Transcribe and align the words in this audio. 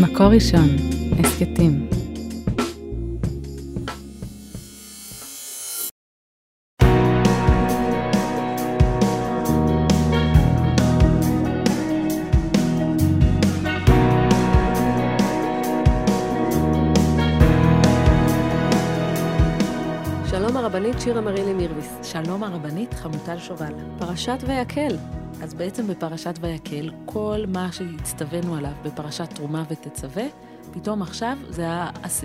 מקור 0.00 0.26
ראשון, 0.26 0.68
הסכתים. 1.18 1.88
שלום 20.30 20.56
הרבנית 20.56 21.00
שירה 21.00 21.20
מרילי 21.20 21.52
מירביס. 21.52 21.98
שלום 22.02 22.44
הרבנית 22.44 22.94
חמוטל 22.94 23.38
שובל. 23.38 23.72
פרשת 23.98 24.38
ויקל. 24.46 24.96
אז 25.42 25.54
בעצם 25.54 25.86
בפרשת 25.86 26.34
ויקל, 26.40 26.90
כל 27.04 27.44
מה 27.48 27.72
שהצטווינו 27.72 28.56
עליו 28.56 28.72
בפרשת 28.84 29.30
תרומה 29.34 29.64
ותצווה, 29.70 30.24
פתאום 30.72 31.02
עכשיו 31.02 31.38
זה. 31.48 31.66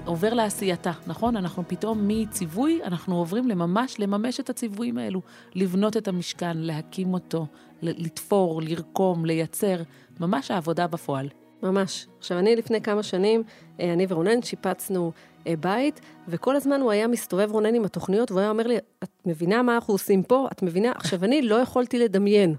עובר 0.05 0.33
לעשייתה, 0.33 0.91
נכון? 1.07 1.35
אנחנו 1.35 1.63
פתאום 1.67 2.07
מציווי, 2.07 2.79
אנחנו 2.83 3.15
עוברים 3.15 3.47
לממש 3.47 3.99
לממש 3.99 4.39
את 4.39 4.49
הציוויים 4.49 4.97
האלו. 4.97 5.21
לבנות 5.55 5.97
את 5.97 6.07
המשכן, 6.07 6.57
להקים 6.57 7.13
אותו, 7.13 7.45
לתפור, 7.81 8.61
לרקום, 8.61 9.25
לייצר, 9.25 9.81
ממש 10.19 10.51
העבודה 10.51 10.87
בפועל. 10.87 11.27
ממש. 11.63 12.07
עכשיו, 12.19 12.39
אני 12.39 12.55
לפני 12.55 12.81
כמה 12.81 13.03
שנים, 13.03 13.43
אה, 13.79 13.93
אני 13.93 14.05
ורונן 14.09 14.41
שיפצנו 14.41 15.11
אה, 15.47 15.53
בית, 15.59 16.01
וכל 16.27 16.55
הזמן 16.55 16.81
הוא 16.81 16.91
היה 16.91 17.07
מסתובב 17.07 17.51
רונן 17.51 17.75
עם 17.75 17.85
התוכניות, 17.85 18.31
והוא 18.31 18.41
היה 18.41 18.49
אומר 18.49 18.67
לי, 18.67 18.77
את 19.03 19.09
מבינה 19.25 19.63
מה 19.63 19.75
אנחנו 19.75 19.93
עושים 19.93 20.23
פה? 20.23 20.47
את 20.51 20.63
מבינה? 20.63 20.91
עכשיו, 20.95 21.23
אני 21.23 21.41
לא 21.41 21.55
יכולתי 21.55 21.99
לדמיין. 21.99 22.55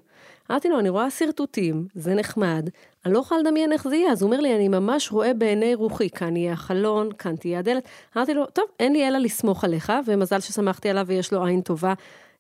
אמרתי 0.51 0.69
לו, 0.69 0.79
אני 0.79 0.89
רואה 0.89 1.11
שרטוטים, 1.11 1.87
זה 1.95 2.15
נחמד, 2.15 2.69
אני 3.07 3.15
לא 3.15 3.19
יכולה 3.19 3.41
לדמיין 3.41 3.73
איך 3.73 3.89
זה 3.89 3.97
יהיה. 3.97 4.13
אז 4.13 4.23
הוא 4.23 4.31
אומר 4.31 4.41
לי, 4.41 4.57
אני 4.57 4.69
ממש 4.69 5.13
רואה 5.13 5.35
בעיני 5.35 5.75
רוחי, 5.75 6.11
כאן 6.11 6.37
יהיה 6.37 6.53
החלון, 6.53 7.13
כאן 7.19 7.37
תהיה 7.37 7.59
הדלת. 7.59 7.89
אמרתי 8.17 8.35
לו, 8.35 8.47
טוב, 8.47 8.65
אין 8.81 8.93
לי 8.93 9.09
אלא 9.09 9.19
לסמוך 9.19 9.65
עליך, 9.65 9.93
ומזל 10.07 10.41
ששמחתי 10.41 10.89
עליו 10.91 11.05
ויש 11.07 11.33
לו 11.33 11.45
עין 11.45 11.61
טובה 11.61 11.95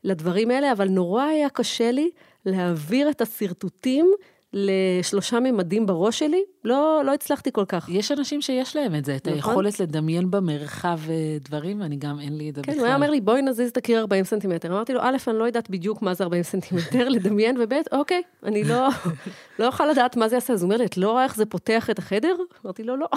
לדברים 0.05 0.51
האלה, 0.51 0.73
אבל 0.73 0.89
נורא 0.89 1.25
היה 1.25 1.49
קשה 1.51 1.91
לי 1.91 2.11
להעביר 2.47 3.11
את 3.11 3.21
השרטוטים 3.21 4.13
לשלושה 4.53 5.41
ממדים 5.41 5.87
בראש 5.87 6.19
שלי, 6.19 6.43
לא, 6.65 7.03
לא 7.07 7.15
הצלחתי 7.15 7.53
כל 7.53 7.65
כך. 7.65 7.89
יש 7.89 8.13
אנשים 8.13 8.43
שיש 8.43 8.77
להם 8.77 8.95
את 8.95 9.05
זה, 9.05 9.17
את 9.17 9.29
נכון? 9.29 9.51
היכולת 9.51 9.81
לדמיין 9.81 10.31
במרחב 10.31 10.99
אה, 11.09 11.37
דברים, 11.41 11.83
אני 11.83 11.97
גם, 11.97 12.21
אין 12.21 12.39
לי 12.39 12.51
את 12.51 12.55
זה 12.55 12.63
כן, 12.63 12.73
בכלל. 12.73 12.81
הוא 12.81 12.87
היה 12.87 12.95
אומר 12.95 13.11
לי, 13.11 13.21
בואי 13.21 13.43
נזיז 13.43 13.71
את 13.71 13.77
הקיר 13.77 14.01
40 14.01 14.25
סנטימטר. 14.25 14.69
אמרתי 14.69 14.93
לו, 14.93 15.01
א', 15.03 15.17
אני 15.29 15.39
לא 15.39 15.45
יודעת 15.45 15.71
בדיוק 15.71 16.03
מה 16.03 16.15
זה 16.15 16.25
40 16.25 16.43
סנטימטר, 16.43 17.09
לדמיין, 17.15 17.57
וב', 17.61 17.73
אוקיי, 17.93 18.23
אני 18.43 18.65
לא, 18.65 18.89
לא 19.59 19.67
אוכל 19.67 19.87
לדעת 19.87 20.17
מה 20.17 20.29
זה 20.29 20.37
יעשה. 20.37 20.53
אז 20.53 20.63
הוא 20.63 20.69
אומר 20.69 20.77
לי, 20.77 20.85
את 20.85 20.97
לא 20.97 21.11
רואה 21.11 21.25
איך 21.25 21.37
זה 21.37 21.47
פותח 21.47 21.91
את 21.91 21.99
החדר? 21.99 22.37
אמרתי 22.65 22.83
לו, 22.83 22.97
לא. 22.97 23.09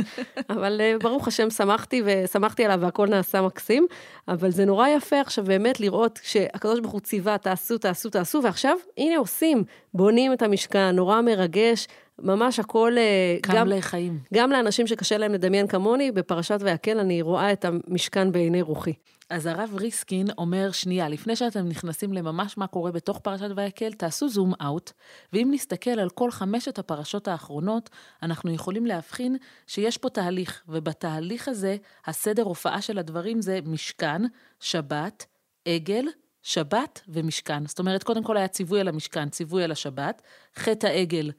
אבל 0.50 0.80
אה, 0.80 0.94
ברוך 1.02 1.28
השם, 1.28 1.50
שמחתי 1.50 2.02
ושמחתי 2.04 2.64
עליו 2.64 2.78
והכל 2.80 3.08
נעשה 3.08 3.42
מקסים, 3.42 3.86
אבל 4.28 4.50
זה 4.50 4.64
נורא 4.64 4.88
יפה 4.88 5.20
עכשיו 5.20 5.44
באמת 5.44 5.80
לראות 5.80 6.18
שהקדוש 6.22 6.80
ברוך 6.80 6.92
הוא 6.92 7.00
ציווה, 7.00 7.38
תעשו, 7.38 7.78
תעשו, 7.78 8.10
תעשו, 8.10 8.42
ועכשיו, 8.42 8.76
הנה 8.98 9.18
עושים, 9.18 9.64
בונים 9.96 10.32
את 10.32 10.42
המשכן, 10.42 10.96
נורא 10.96 11.20
מרגש. 11.20 11.86
ממש 12.18 12.58
הכל... 12.58 12.92
אה, 12.98 13.36
קם 13.42 13.54
גם, 13.54 13.68
לחיים. 13.68 14.18
גם 14.34 14.50
לאנשים 14.50 14.86
שקשה 14.86 15.18
להם 15.18 15.32
לדמיין 15.32 15.66
כמוני, 15.66 16.12
בפרשת 16.12 16.58
ויקל 16.60 16.98
אני 16.98 17.22
רואה 17.22 17.52
את 17.52 17.64
המשכן 17.64 18.32
בעיני 18.32 18.62
רוחי. 18.62 18.92
אז 19.30 19.46
הרב 19.46 19.70
ריסקין 19.74 20.26
אומר, 20.38 20.70
שנייה, 20.72 21.08
לפני 21.08 21.36
שאתם 21.36 21.68
נכנסים 21.68 22.12
לממש 22.12 22.58
מה 22.58 22.66
קורה 22.66 22.92
בתוך 22.92 23.18
פרשת 23.18 23.48
ויקל, 23.56 23.92
תעשו 23.92 24.28
זום 24.28 24.52
אאוט, 24.62 24.92
ואם 25.32 25.48
נסתכל 25.50 25.90
על 25.90 26.10
כל 26.10 26.30
חמשת 26.30 26.78
הפרשות 26.78 27.28
האחרונות, 27.28 27.90
אנחנו 28.22 28.54
יכולים 28.54 28.86
להבחין 28.86 29.36
שיש 29.66 29.98
פה 29.98 30.08
תהליך, 30.08 30.62
ובתהליך 30.68 31.48
הזה, 31.48 31.76
הסדר 32.06 32.42
הופעה 32.42 32.82
של 32.82 32.98
הדברים 32.98 33.42
זה 33.42 33.58
משכן, 33.64 34.22
שבת, 34.60 35.26
עגל, 35.64 36.04
שבת 36.46 37.00
ומשכן. 37.08 37.66
זאת 37.66 37.78
אומרת, 37.78 38.02
קודם 38.02 38.22
כל 38.22 38.36
היה 38.36 38.48
ציווי 38.48 38.80
על 38.80 38.88
המשכן, 38.88 39.28
ציווי 39.28 39.64
על 39.64 39.70
השבת, 39.72 40.22
חטא 40.56 40.86
העגל 40.86 41.30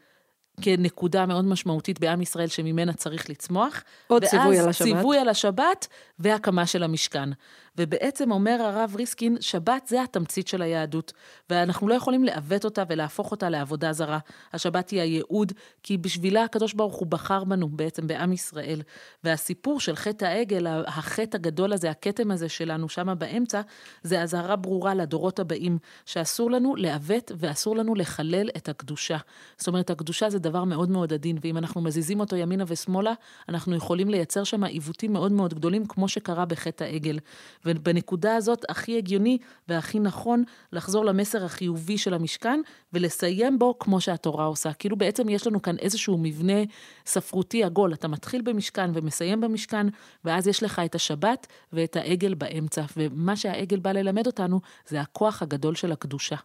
כנקודה 0.62 1.26
מאוד 1.26 1.46
משמעותית 1.46 2.00
בעם 2.00 2.22
ישראל 2.22 2.48
שממנה 2.48 2.94
צריך 2.94 3.30
לצמוח. 3.30 3.84
עוד 4.08 4.26
ציווי 4.26 4.60
על 4.60 4.70
השבת. 4.70 4.88
ואז 4.88 4.98
ציווי 4.98 5.18
על 5.18 5.30
השבת 5.30 5.88
והקמה 6.20 6.66
של 6.66 6.84
המשכן. 6.84 7.30
ובעצם 7.78 8.32
אומר 8.32 8.62
הרב 8.62 8.94
ריסקין, 8.96 9.38
שבת 9.40 9.88
זה 9.88 10.04
התמצית 10.04 10.48
של 10.48 10.62
היהדות, 10.62 11.14
ואנחנו 11.50 11.88
לא 11.88 11.94
יכולים 11.94 12.24
לעוות 12.24 12.66
אותה 12.66 12.84
ולהפוך 12.90 13.32
אותה 13.32 13.50
לעבודה 13.50 13.94
זרה. 13.94 14.20
השבת 14.54 14.90
היא 14.90 15.02
הייעוד, 15.02 15.52
כי 15.84 15.98
בשבילה 15.98 16.44
הקדוש 16.44 16.74
ברוך 16.74 16.96
הוא 16.96 17.08
בחר 17.08 17.44
בנו 17.44 17.70
בעצם 17.70 18.08
בעם 18.08 18.34
ישראל. 18.34 18.82
והסיפור 19.24 19.80
של 19.80 19.96
חטא 19.96 20.26
העגל, 20.26 20.68
החטא 20.68 21.38
הגדול 21.38 21.74
הזה, 21.74 21.90
הכתם 21.90 22.32
הזה 22.32 22.50
שלנו 22.50 22.90
שמה 22.90 23.16
באמצע, 23.16 23.62
זה 24.04 24.22
אזהרה 24.22 24.56
ברורה 24.56 24.94
לדורות 24.94 25.40
הבאים, 25.40 25.78
שאסור 26.06 26.52
לנו 26.52 26.76
לעוות 26.76 27.32
ואסור 27.38 27.76
לנו 27.76 27.96
לחלל 27.96 28.50
את 28.58 28.70
הקדושה. 28.70 29.18
זאת 29.58 29.68
אומרת, 29.68 29.90
הקדושה 29.90 30.30
זה 30.30 30.40
דבר 30.40 30.64
מאוד 30.64 30.90
מאוד 30.90 31.14
עדין, 31.14 31.38
ואם 31.42 31.58
אנחנו 31.58 31.82
מזיזים 31.82 32.20
אותו 32.20 32.36
ימינה 32.36 32.64
ושמאלה, 32.68 33.14
אנחנו 33.50 33.76
יכולים 33.76 34.10
לייצר 34.10 34.44
שם 34.44 34.64
עיוותים 34.64 35.14
מאוד 35.14 35.32
מאוד 35.32 35.54
גדולים, 35.54 35.86
כמו 35.86 36.08
שקרה 36.08 36.46
בחטא 36.46 36.84
העגל. 36.84 37.20
ובנקודה 37.68 38.36
הזאת 38.36 38.66
הכי 38.70 38.98
הגיוני 38.98 39.38
והכי 39.68 40.00
נכון 40.00 40.44
לחזור 40.74 41.06
למסר 41.06 41.46
החיובי 41.46 41.98
של 41.98 42.14
המשכן 42.14 42.60
ולסיים 42.94 43.60
בו 43.60 43.80
כמו 43.80 44.02
שהתורה 44.02 44.46
עושה. 44.46 44.74
כאילו 44.74 44.98
בעצם 44.98 45.30
יש 45.30 45.48
לנו 45.48 45.62
כאן 45.62 45.76
איזשהו 45.80 46.18
מבנה 46.18 46.64
ספרותי 47.06 47.64
עגול. 47.64 47.94
אתה 47.94 48.08
מתחיל 48.08 48.42
במשכן 48.42 48.92
ומסיים 48.94 49.42
במשכן, 49.42 49.88
ואז 50.26 50.48
יש 50.48 50.64
לך 50.64 50.82
את 50.86 50.96
השבת 50.96 51.48
ואת 51.74 51.96
העגל 51.96 52.34
באמצע. 52.34 52.84
ומה 52.98 53.36
שהעגל 53.36 53.80
בא 53.80 53.92
ללמד 53.92 54.28
אותנו 54.28 54.60
זה 54.88 55.02
הכוח 55.02 55.42
הגדול 55.42 55.76
של 55.76 55.92
הקדושה. 55.92 56.36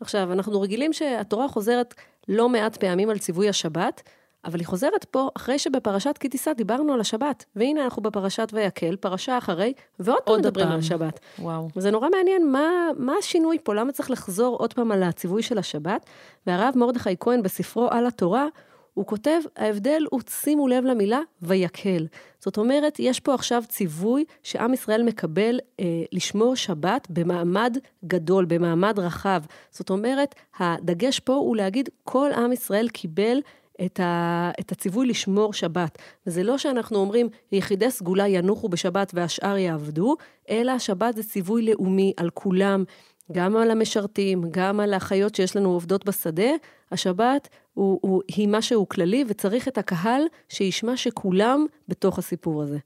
עכשיו, 0.00 0.32
אנחנו 0.32 0.60
רגילים 0.60 0.92
שהתורה 0.92 1.48
חוזרת 1.48 1.94
לא 2.28 2.48
מעט 2.48 2.76
פעמים 2.76 3.10
על 3.10 3.18
ציווי 3.18 3.48
השבת, 3.48 4.02
אבל 4.44 4.58
היא 4.58 4.66
חוזרת 4.66 5.04
פה 5.04 5.28
אחרי 5.36 5.58
שבפרשת 5.58 6.18
כי 6.18 6.28
תישא 6.28 6.52
דיברנו 6.52 6.92
על 6.92 7.00
השבת. 7.00 7.44
והנה 7.56 7.84
אנחנו 7.84 8.02
בפרשת 8.02 8.48
ויקל, 8.52 8.96
פרשה 8.96 9.38
אחרי, 9.38 9.72
ועוד 9.98 10.22
פעם 10.24 10.38
מדברים 10.38 10.68
על 10.68 10.78
השבת. 10.78 11.20
וואו. 11.38 11.68
וזה 11.76 11.90
נורא 11.90 12.08
מעניין 12.08 12.52
מה, 12.52 12.88
מה 12.96 13.12
השינוי 13.18 13.58
פה, 13.62 13.74
למה 13.74 13.92
צריך 13.92 14.10
לחזור 14.10 14.56
עוד 14.56 14.72
פעם 14.72 14.92
על 14.92 15.02
הציווי 15.02 15.42
של 15.42 15.58
השבת. 15.58 16.06
והרב 16.46 16.74
מרדכי 16.76 17.16
כהן 17.20 17.42
בספרו 17.42 17.88
על 17.90 18.06
התורה, 18.06 18.46
הוא 18.94 19.06
כותב, 19.06 19.40
ההבדל 19.56 20.02
הוא, 20.10 20.20
שימו 20.28 20.68
לב 20.68 20.84
למילה, 20.84 21.20
ויקל. 21.42 22.06
זאת 22.40 22.56
אומרת, 22.56 22.96
יש 22.98 23.20
פה 23.20 23.34
עכשיו 23.34 23.62
ציווי 23.68 24.24
שעם 24.42 24.74
ישראל 24.74 25.02
מקבל 25.02 25.60
אה, 25.80 25.84
לשמור 26.12 26.56
שבת 26.56 27.06
במעמד 27.10 27.78
גדול, 28.04 28.44
במעמד 28.44 28.98
רחב. 28.98 29.42
זאת 29.70 29.90
אומרת, 29.90 30.34
הדגש 30.58 31.20
פה 31.20 31.34
הוא 31.34 31.56
להגיד, 31.56 31.88
כל 32.04 32.30
עם 32.32 32.52
ישראל 32.52 32.88
קיבל 32.88 33.38
את, 33.84 34.00
ה, 34.00 34.50
את 34.60 34.72
הציווי 34.72 35.06
לשמור 35.06 35.52
שבת. 35.52 35.98
וזה 36.26 36.42
לא 36.42 36.58
שאנחנו 36.58 36.98
אומרים, 36.98 37.28
יחידי 37.52 37.90
סגולה 37.90 38.28
ינוחו 38.28 38.68
בשבת 38.68 39.12
והשאר 39.14 39.56
יעבדו, 39.56 40.16
אלא 40.50 40.72
השבת 40.72 41.16
זה 41.16 41.22
ציווי 41.22 41.62
לאומי 41.62 42.12
על 42.16 42.30
כולם, 42.30 42.84
גם 43.32 43.56
על 43.56 43.70
המשרתים, 43.70 44.42
גם 44.50 44.80
על 44.80 44.94
האחיות 44.94 45.34
שיש 45.34 45.56
לנו 45.56 45.70
עובדות 45.70 46.04
בשדה. 46.04 46.50
השבת 46.92 47.48
הוא, 47.74 47.98
הוא, 48.02 48.22
היא 48.28 48.48
משהו 48.48 48.88
כללי, 48.88 49.24
וצריך 49.28 49.68
את 49.68 49.78
הקהל 49.78 50.22
שישמע 50.48 50.96
שכולם 50.96 51.66
בתוך 51.88 52.18
הסיפור 52.18 52.62
הזה. 52.62 52.78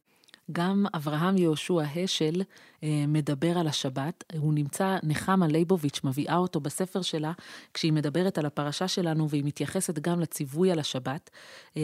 גם 0.52 0.86
אברהם 0.94 1.38
יהושע 1.38 1.82
השל 1.96 2.42
אה, 2.82 3.04
מדבר 3.08 3.58
על 3.58 3.66
השבת, 3.66 4.24
הוא 4.38 4.54
נמצא, 4.54 4.96
נחמה 5.02 5.46
ליבוביץ' 5.46 6.00
מביאה 6.04 6.36
אותו 6.36 6.60
בספר 6.60 7.02
שלה, 7.02 7.32
כשהיא 7.74 7.92
מדברת 7.92 8.38
על 8.38 8.46
הפרשה 8.46 8.88
שלנו 8.88 9.28
והיא 9.28 9.44
מתייחסת 9.44 9.98
גם 9.98 10.20
לציווי 10.20 10.72
על 10.72 10.78
השבת. 10.78 11.30
אה, 11.76 11.82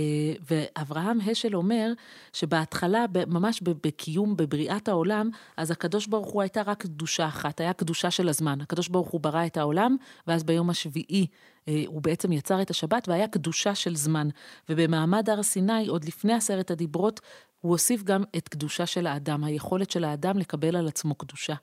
ואברהם 0.50 1.18
השל 1.30 1.56
אומר 1.56 1.92
שבהתחלה, 2.32 3.04
ממש 3.26 3.60
בקיום, 3.62 4.36
בבריאת 4.36 4.88
העולם, 4.88 5.30
אז 5.56 5.70
הקדוש 5.70 6.06
ברוך 6.06 6.32
הוא 6.32 6.42
הייתה 6.42 6.62
רק 6.62 6.82
קדושה 6.82 7.26
אחת, 7.26 7.60
היה 7.60 7.72
קדושה 7.72 8.10
של 8.10 8.28
הזמן. 8.28 8.60
הקדוש 8.60 8.88
ברוך 8.88 9.08
הוא 9.08 9.20
ברא 9.20 9.46
את 9.46 9.56
העולם, 9.56 9.96
ואז 10.26 10.44
ביום 10.44 10.70
השביעי 10.70 11.26
אה, 11.68 11.84
הוא 11.86 12.02
בעצם 12.02 12.32
יצר 12.32 12.62
את 12.62 12.70
השבת 12.70 13.08
והיה 13.08 13.28
קדושה 13.28 13.74
של 13.74 13.96
זמן. 13.96 14.28
ובמעמד 14.68 15.30
הר 15.30 15.42
סיני, 15.42 15.86
עוד 15.86 16.04
לפני 16.04 16.32
עשרת 16.32 16.70
הדיברות, 16.70 17.20
הוא 17.64 17.72
הוסיף 17.72 18.02
גם 18.02 18.24
את 18.36 18.48
קדושה 18.48 18.86
של 18.86 19.06
האדם, 19.06 19.44
היכולת 19.44 19.90
של 19.90 20.04
האדם 20.04 20.38
לקבל 20.38 20.76
על 20.76 20.88
עצמו 20.88 21.14
קדושה. 21.14 21.54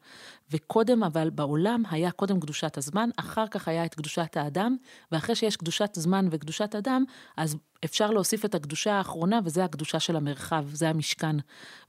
וקודם, 0.51 1.03
אבל 1.03 1.29
בעולם 1.29 1.83
היה 1.89 2.11
קודם 2.11 2.39
קדושת 2.39 2.77
הזמן, 2.77 3.09
אחר 3.17 3.47
כך 3.47 3.67
היה 3.67 3.85
את 3.85 3.95
קדושת 3.95 4.37
האדם, 4.37 4.75
ואחרי 5.11 5.35
שיש 5.35 5.55
קדושת 5.55 5.89
זמן 5.93 6.27
וקדושת 6.31 6.75
אדם, 6.75 7.03
אז 7.37 7.57
אפשר 7.85 8.11
להוסיף 8.11 8.45
את 8.45 8.55
הקדושה 8.55 8.93
האחרונה, 8.93 9.39
וזה 9.45 9.63
הקדושה 9.63 9.99
של 9.99 10.15
המרחב, 10.15 10.65
זה 10.73 10.89
המשכן. 10.89 11.35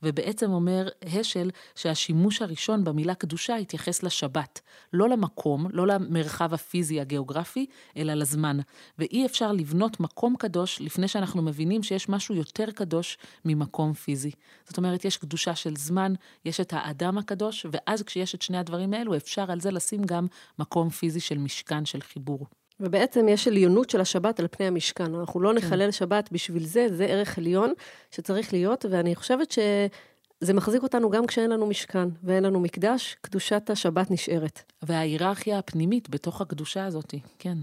ובעצם 0.02 0.50
אומר 0.50 0.88
השל 1.02 1.50
שהשימוש 1.74 2.42
הראשון 2.42 2.84
במילה 2.84 3.14
קדושה 3.14 3.56
התייחס 3.56 4.02
לשבת. 4.02 4.60
לא 4.92 5.08
למקום, 5.08 5.66
לא 5.70 5.86
למרחב 5.86 6.54
הפיזי 6.54 7.00
הגיאוגרפי, 7.00 7.66
אלא 7.96 8.14
לזמן. 8.14 8.58
ואי 8.98 9.26
אפשר 9.26 9.52
לבנות 9.52 10.00
מקום 10.00 10.36
קדוש 10.36 10.80
לפני 10.80 11.08
שאנחנו 11.08 11.42
מבינים 11.42 11.82
שיש 11.82 12.08
משהו 12.08 12.34
יותר 12.34 12.70
קדוש 12.70 13.18
ממקום 13.44 13.92
פיזי. 13.92 14.30
זאת 14.64 14.76
אומרת, 14.76 15.04
יש 15.04 15.16
קדושה 15.16 15.54
של 15.54 15.76
זמן, 15.76 16.14
יש 16.44 16.60
את 16.60 16.72
האדם 16.76 17.18
הקדוש, 17.18 17.66
ואז 17.72 18.02
כשיש 18.02 18.34
את 18.34 18.42
שני 18.42 18.51
הדברים 18.58 18.94
האלו, 18.94 19.16
אפשר 19.16 19.52
על 19.52 19.60
זה 19.60 19.70
לשים 19.70 20.02
גם 20.04 20.26
מקום 20.58 20.90
פיזי 20.90 21.20
של 21.20 21.38
משכן, 21.38 21.84
של 21.84 22.00
חיבור. 22.00 22.46
ובעצם 22.80 23.28
יש 23.28 23.48
עליונות 23.48 23.90
של 23.90 24.00
השבת 24.00 24.40
על 24.40 24.46
פני 24.50 24.66
המשכן. 24.66 25.14
אנחנו 25.14 25.40
לא 25.40 25.50
כן. 25.50 25.56
נחלל 25.56 25.84
כן. 25.84 25.92
שבת 25.92 26.28
בשביל 26.32 26.64
זה, 26.64 26.86
זה 26.90 27.04
ערך 27.04 27.38
עליון 27.38 27.72
שצריך 28.10 28.52
להיות, 28.52 28.84
ואני 28.90 29.14
חושבת 29.14 29.50
שזה 29.50 30.54
מחזיק 30.54 30.82
אותנו 30.82 31.10
גם 31.10 31.26
כשאין 31.26 31.50
לנו 31.50 31.66
משכן 31.66 32.08
ואין 32.22 32.44
לנו 32.44 32.60
מקדש, 32.60 33.16
קדושת 33.20 33.70
השבת 33.70 34.10
נשארת. 34.10 34.62
וההיררכיה 34.82 35.58
הפנימית 35.58 36.10
בתוך 36.10 36.40
הקדושה 36.40 36.84
הזאת, 36.84 37.14
כן. 37.38 37.58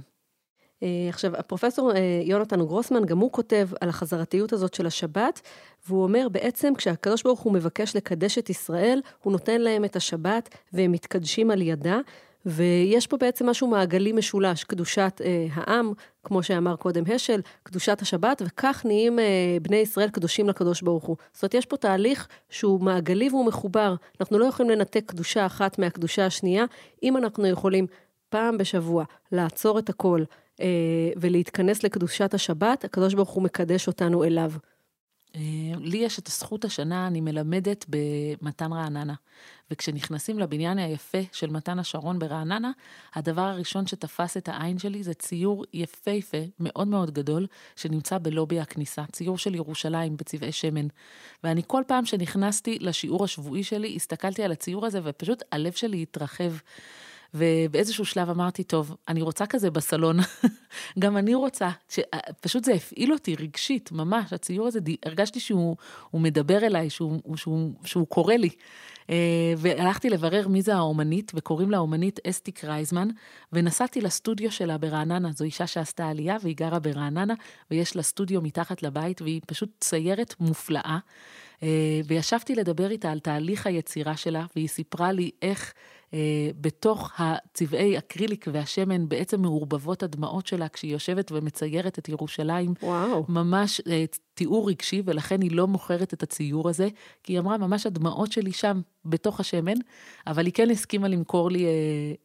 אה, 0.83 0.87
עכשיו, 1.09 1.35
הפרופסור 1.35 1.91
אה, 1.91 2.21
יונתן 2.23 2.59
גרוסמן, 2.59 3.05
גם 3.05 3.17
הוא 3.17 3.31
כותב 3.31 3.69
על 3.81 3.89
החזרתיות 3.89 4.53
הזאת 4.53 4.73
של 4.73 4.85
השבת, 4.85 5.41
והוא 5.87 6.03
אומר 6.03 6.27
בעצם, 6.31 6.73
כשהקדוש 6.75 7.23
ברוך 7.23 7.39
הוא 7.39 7.53
מבקש 7.53 7.95
לקדש 7.95 8.37
את 8.37 8.49
ישראל, 8.49 9.01
הוא 9.23 9.31
נותן 9.31 9.61
להם 9.61 9.85
את 9.85 9.95
השבת 9.95 10.55
והם 10.73 10.91
מתקדשים 10.91 11.51
על 11.51 11.61
ידה. 11.61 11.99
ויש 12.45 13.07
פה 13.07 13.17
בעצם 13.17 13.49
משהו 13.49 13.67
מעגלי 13.67 14.11
משולש, 14.11 14.63
קדושת 14.63 15.21
אה, 15.25 15.47
העם, 15.53 15.93
כמו 16.23 16.43
שאמר 16.43 16.75
קודם 16.75 17.03
השל, 17.15 17.41
קדושת 17.63 18.01
השבת, 18.01 18.41
וכך 18.45 18.81
נהיים 18.85 19.19
אה, 19.19 19.57
בני 19.61 19.77
ישראל 19.77 20.09
קדושים 20.09 20.49
לקדוש 20.49 20.81
ברוך 20.81 21.03
הוא. 21.03 21.17
זאת 21.33 21.43
אומרת, 21.43 21.53
יש 21.53 21.65
פה 21.65 21.77
תהליך 21.77 22.27
שהוא 22.49 22.81
מעגלי 22.81 23.29
והוא 23.29 23.45
מחובר. 23.45 23.95
אנחנו 24.19 24.39
לא 24.39 24.45
יכולים 24.45 24.71
לנתק 24.71 25.03
קדושה 25.05 25.45
אחת 25.45 25.79
מהקדושה 25.79 26.25
השנייה, 26.25 26.65
אם 27.03 27.17
אנחנו 27.17 27.47
יכולים 27.47 27.87
פעם 28.29 28.57
בשבוע 28.57 29.03
לעצור 29.31 29.79
את 29.79 29.89
הכל 29.89 30.23
ולהתכנס 31.17 31.83
לקדושת 31.83 32.33
השבת, 32.33 32.85
הקדוש 32.85 33.13
ברוך 33.13 33.29
הוא 33.29 33.43
מקדש 33.43 33.87
אותנו 33.87 34.23
אליו. 34.23 34.51
אה, 35.35 35.41
לי 35.79 35.97
יש 35.97 36.19
את 36.19 36.27
הזכות 36.27 36.65
השנה, 36.65 37.07
אני 37.07 37.21
מלמדת 37.21 37.85
במתן 37.89 38.73
רעננה. 38.73 39.13
וכשנכנסים 39.71 40.39
לבניין 40.39 40.77
היפה 40.77 41.17
של 41.31 41.49
מתן 41.49 41.79
השרון 41.79 42.19
ברעננה, 42.19 42.71
הדבר 43.15 43.41
הראשון 43.41 43.87
שתפס 43.87 44.37
את 44.37 44.49
העין 44.49 44.79
שלי 44.79 45.03
זה 45.03 45.13
ציור 45.13 45.65
יפהפה, 45.73 46.37
מאוד 46.59 46.87
מאוד 46.87 47.11
גדול, 47.11 47.47
שנמצא 47.75 48.17
בלובי 48.17 48.59
הכניסה. 48.59 49.03
ציור 49.11 49.37
של 49.37 49.55
ירושלים 49.55 50.17
בצבעי 50.17 50.51
שמן. 50.51 50.87
ואני 51.43 51.61
כל 51.67 51.83
פעם 51.87 52.05
שנכנסתי 52.05 52.77
לשיעור 52.81 53.23
השבועי 53.23 53.63
שלי, 53.63 53.95
הסתכלתי 53.95 54.43
על 54.43 54.51
הציור 54.51 54.85
הזה 54.85 54.99
ופשוט 55.03 55.43
הלב 55.51 55.71
שלי 55.71 56.01
התרחב. 56.01 56.51
ובאיזשהו 57.33 58.05
שלב 58.05 58.29
אמרתי, 58.29 58.63
טוב, 58.63 58.95
אני 59.07 59.21
רוצה 59.21 59.45
כזה 59.45 59.71
בסלון, 59.71 60.17
גם 60.99 61.17
אני 61.17 61.35
רוצה, 61.35 61.69
ש... 61.89 61.99
פשוט 62.41 62.63
זה 62.63 62.73
הפעיל 62.73 63.13
אותי 63.13 63.35
רגשית, 63.35 63.91
ממש, 63.91 64.33
הציור 64.33 64.67
הזה, 64.67 64.79
הרגשתי 65.05 65.39
שהוא 65.39 65.75
מדבר 66.13 66.65
אליי, 66.65 66.89
שהוא, 66.89 67.37
שהוא, 67.37 67.71
שהוא 67.83 68.07
קורא 68.07 68.33
לי. 68.33 68.49
אה, 69.09 69.53
והלכתי 69.57 70.09
לברר 70.09 70.47
מי 70.47 70.61
זה 70.61 70.75
האומנית, 70.75 71.31
וקוראים 71.35 71.71
לה 71.71 71.77
האומנית 71.77 72.19
אסתי 72.27 72.51
קרייזמן, 72.51 73.07
ונסעתי 73.53 74.01
לסטודיו 74.01 74.51
שלה 74.51 74.77
ברעננה, 74.77 75.31
זו 75.31 75.45
אישה 75.45 75.67
שעשתה 75.67 76.07
עלייה 76.07 76.37
והיא 76.41 76.55
גרה 76.55 76.79
ברעננה, 76.79 77.33
ויש 77.71 77.95
לה 77.95 78.01
סטודיו 78.01 78.41
מתחת 78.41 78.83
לבית, 78.83 79.21
והיא 79.21 79.41
פשוט 79.47 79.69
ציירת 79.79 80.35
מופלאה. 80.39 80.97
אה, 81.63 82.01
וישבתי 82.07 82.55
לדבר 82.55 82.91
איתה 82.91 83.11
על 83.11 83.19
תהליך 83.19 83.67
היצירה 83.67 84.17
שלה, 84.17 84.45
והיא 84.55 84.67
סיפרה 84.67 85.11
לי 85.11 85.31
איך 85.41 85.73
אה, 85.73 85.98
בתוך 86.61 87.11
הצבעי 87.17 87.97
אקריליק 87.97 88.45
והשמן 88.51 89.09
בעצם 89.09 89.41
מעורבבות 89.41 90.03
הדמעות 90.03 90.47
שלה 90.47 90.69
כשהיא 90.69 90.91
יושבת 90.91 91.31
ומציירת 91.31 91.99
את 91.99 92.09
ירושלים. 92.09 92.73
וואו. 92.83 93.25
ממש 93.29 93.81
אה, 93.87 94.05
תיאור 94.33 94.69
רגשי, 94.69 95.01
ולכן 95.05 95.41
היא 95.41 95.51
לא 95.51 95.67
מוכרת 95.67 96.13
את 96.13 96.23
הציור 96.23 96.69
הזה, 96.69 96.87
כי 97.23 97.33
היא 97.33 97.39
אמרה, 97.39 97.57
ממש 97.57 97.85
הדמעות 97.85 98.31
שלי 98.31 98.51
שם, 98.51 98.81
בתוך 99.05 99.39
השמן, 99.39 99.73
אבל 100.27 100.45
היא 100.45 100.53
כן 100.53 100.69
הסכימה 100.69 101.07
למכור 101.07 101.51
לי 101.51 101.65
אה, 101.65 101.71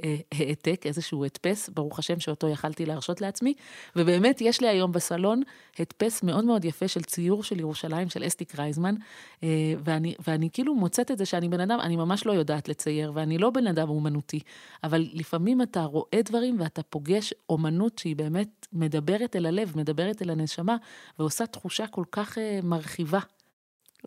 אה, 0.05 0.17
העתק, 0.33 0.83
איזשהו 0.87 1.25
הדפס, 1.25 1.69
ברוך 1.69 1.99
השם 1.99 2.21
שאותו 2.21 2.49
יכלתי 2.49 2.87
להרשות 2.87 3.21
לעצמי, 3.21 3.55
ובאמת 3.97 4.41
יש 4.41 4.61
לי 4.61 4.69
היום 4.69 4.93
בסלון 4.93 5.43
הדפס 5.79 6.23
מאוד 6.23 6.45
מאוד 6.45 6.65
יפה 6.65 6.89
של 6.89 7.03
ציור 7.03 7.43
של 7.43 7.61
ירושלים, 7.61 8.09
של 8.09 8.27
אסתי 8.27 8.45
קרייזמן, 8.45 8.95
אה, 9.43 9.49
ואני, 9.85 10.15
ואני 10.27 10.49
כאילו 10.53 10.75
מוצאת 10.75 11.11
את 11.11 11.19
זה 11.19 11.27
שאני 11.27 11.49
בן 11.49 11.61
אדם, 11.61 11.79
אני 11.81 11.97
ממש 11.97 12.27
לא 12.27 12.33
יודעת 12.33 12.69
לצייר, 12.69 13.13
ואני 13.15 13.39
לא 13.39 13.51
בן 13.51 13.67
אדם 13.79 13.88
אומנותי, 13.88 14.41
אבל 14.85 15.06
לפעמים 15.12 15.62
אתה 15.62 15.82
רואה 15.82 16.21
דברים 16.25 16.61
ואתה 16.61 16.82
פוגש 16.82 17.35
אומנות 17.49 17.99
שהיא 17.99 18.17
באמת 18.17 18.67
מדברת 18.73 19.37
אל 19.37 19.47
הלב, 19.47 19.73
מדברת 19.76 20.23
אל 20.23 20.31
הנשמה, 20.31 20.76
ועושה 21.19 21.47
תחושה 21.47 21.87
כל 21.87 22.05
כך 22.12 22.38
אה, 22.38 22.61
מרחיבה. 22.62 23.21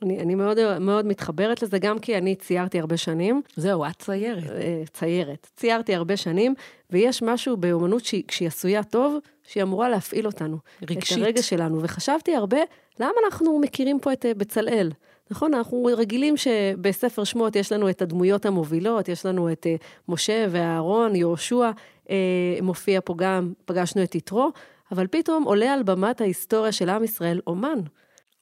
אני, 0.01 0.19
אני 0.19 0.35
מאוד, 0.35 0.79
מאוד 0.79 1.05
מתחברת 1.05 1.61
לזה, 1.61 1.79
גם 1.79 1.99
כי 1.99 2.17
אני 2.17 2.35
ציירתי 2.35 2.79
הרבה 2.79 2.97
שנים. 2.97 3.41
זהו, 3.55 3.85
את 3.85 3.95
ציירת. 3.99 4.43
אה, 4.43 4.83
ציירת. 4.93 5.47
ציירתי 5.55 5.95
הרבה 5.95 6.17
שנים, 6.17 6.55
ויש 6.89 7.21
משהו 7.21 7.57
באומנות 7.57 8.05
שהיא 8.05 8.47
עשויה 8.47 8.83
טוב, 8.83 9.17
שהיא 9.47 9.63
אמורה 9.63 9.89
להפעיל 9.89 10.25
אותנו. 10.25 10.57
רגשית. 10.89 11.17
את 11.17 11.23
הרגע 11.23 11.43
שלנו. 11.43 11.83
וחשבתי 11.83 12.35
הרבה, 12.35 12.57
למה 12.99 13.11
אנחנו 13.25 13.59
מכירים 13.59 13.99
פה 13.99 14.13
את 14.13 14.25
אה, 14.25 14.33
בצלאל? 14.33 14.91
נכון, 15.31 15.53
אנחנו 15.53 15.89
רגילים 15.97 16.37
שבספר 16.37 17.23
שמות 17.23 17.55
יש 17.55 17.71
לנו 17.71 17.89
את 17.89 18.01
הדמויות 18.01 18.45
המובילות, 18.45 19.09
יש 19.09 19.25
לנו 19.25 19.51
את 19.51 19.67
משה 20.09 20.45
ואהרון, 20.49 21.15
יהושע, 21.15 21.71
מופיע 22.61 22.99
פה 23.05 23.13
גם, 23.17 23.53
פגשנו 23.65 24.03
את 24.03 24.15
יתרו, 24.15 24.51
אבל 24.91 25.07
פתאום 25.07 25.43
עולה 25.43 25.73
על 25.73 25.83
במת 25.83 26.21
ההיסטוריה 26.21 26.71
של 26.71 26.89
עם 26.89 27.03
ישראל 27.03 27.39
אומן. 27.47 27.79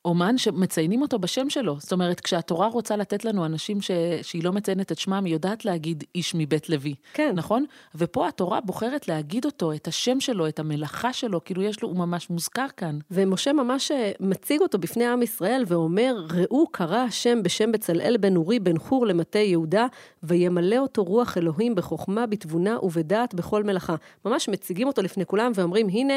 אומן 0.06 0.38
שמציינים 0.38 1.02
אותו 1.02 1.20
בשם 1.20 1.50
שלו. 1.50 1.76
זאת 1.80 1.92
אומרת, 1.92 2.20
כשהתורה 2.20 2.68
רוצה 2.68 2.96
לתת 2.96 3.26
לנו 3.26 3.46
אנשים 3.46 3.82
ש... 3.82 3.92
שהיא 4.22 4.44
לא 4.44 4.52
מציינת 4.52 4.92
את 4.92 5.00
שמם, 5.00 5.26
היא 5.26 5.34
יודעת 5.34 5.66
להגיד 5.66 6.04
איש 6.16 6.36
מבית 6.36 6.70
לוי. 6.70 6.96
כן. 7.14 7.32
נכון? 7.36 7.66
ופה 7.96 8.28
התורה 8.28 8.62
בוחרת 8.62 9.08
להגיד 9.08 9.46
אותו, 9.46 9.74
את 9.74 9.88
השם 9.88 10.20
שלו, 10.20 10.48
את 10.48 10.60
המלאכה 10.60 11.14
שלו, 11.14 11.44
כאילו 11.44 11.64
יש 11.64 11.82
לו, 11.82 11.90
הוא 11.90 11.98
ממש 11.98 12.30
מוזכר 12.30 12.66
כאן. 12.78 13.00
ומשה 13.12 13.54
ממש 13.54 13.92
אה, 13.92 14.12
מציג 14.20 14.62
אותו 14.62 14.78
בפני 14.78 15.06
עם 15.06 15.22
ישראל 15.22 15.64
ואומר, 15.68 16.26
ראו 16.34 16.68
קרא 16.68 16.98
השם 16.98 17.44
בשם 17.44 17.72
בצלאל 17.72 18.18
בן 18.20 18.36
אורי 18.36 18.60
בן 18.60 18.78
חור 18.78 19.06
למטה 19.06 19.40
יהודה, 19.40 19.88
וימלא 20.24 20.78
אותו 20.78 21.04
רוח 21.04 21.38
אלוהים 21.38 21.76
בחוכמה, 21.76 22.26
בתבונה 22.26 22.78
ובדעת 22.84 23.34
בכל 23.34 23.64
מלאכה. 23.64 23.96
ממש 24.26 24.50
מציגים 24.50 24.88
אותו 24.88 25.02
לפני 25.02 25.26
כולם 25.26 25.52
ואומרים, 25.56 25.88
הנה 25.90 26.14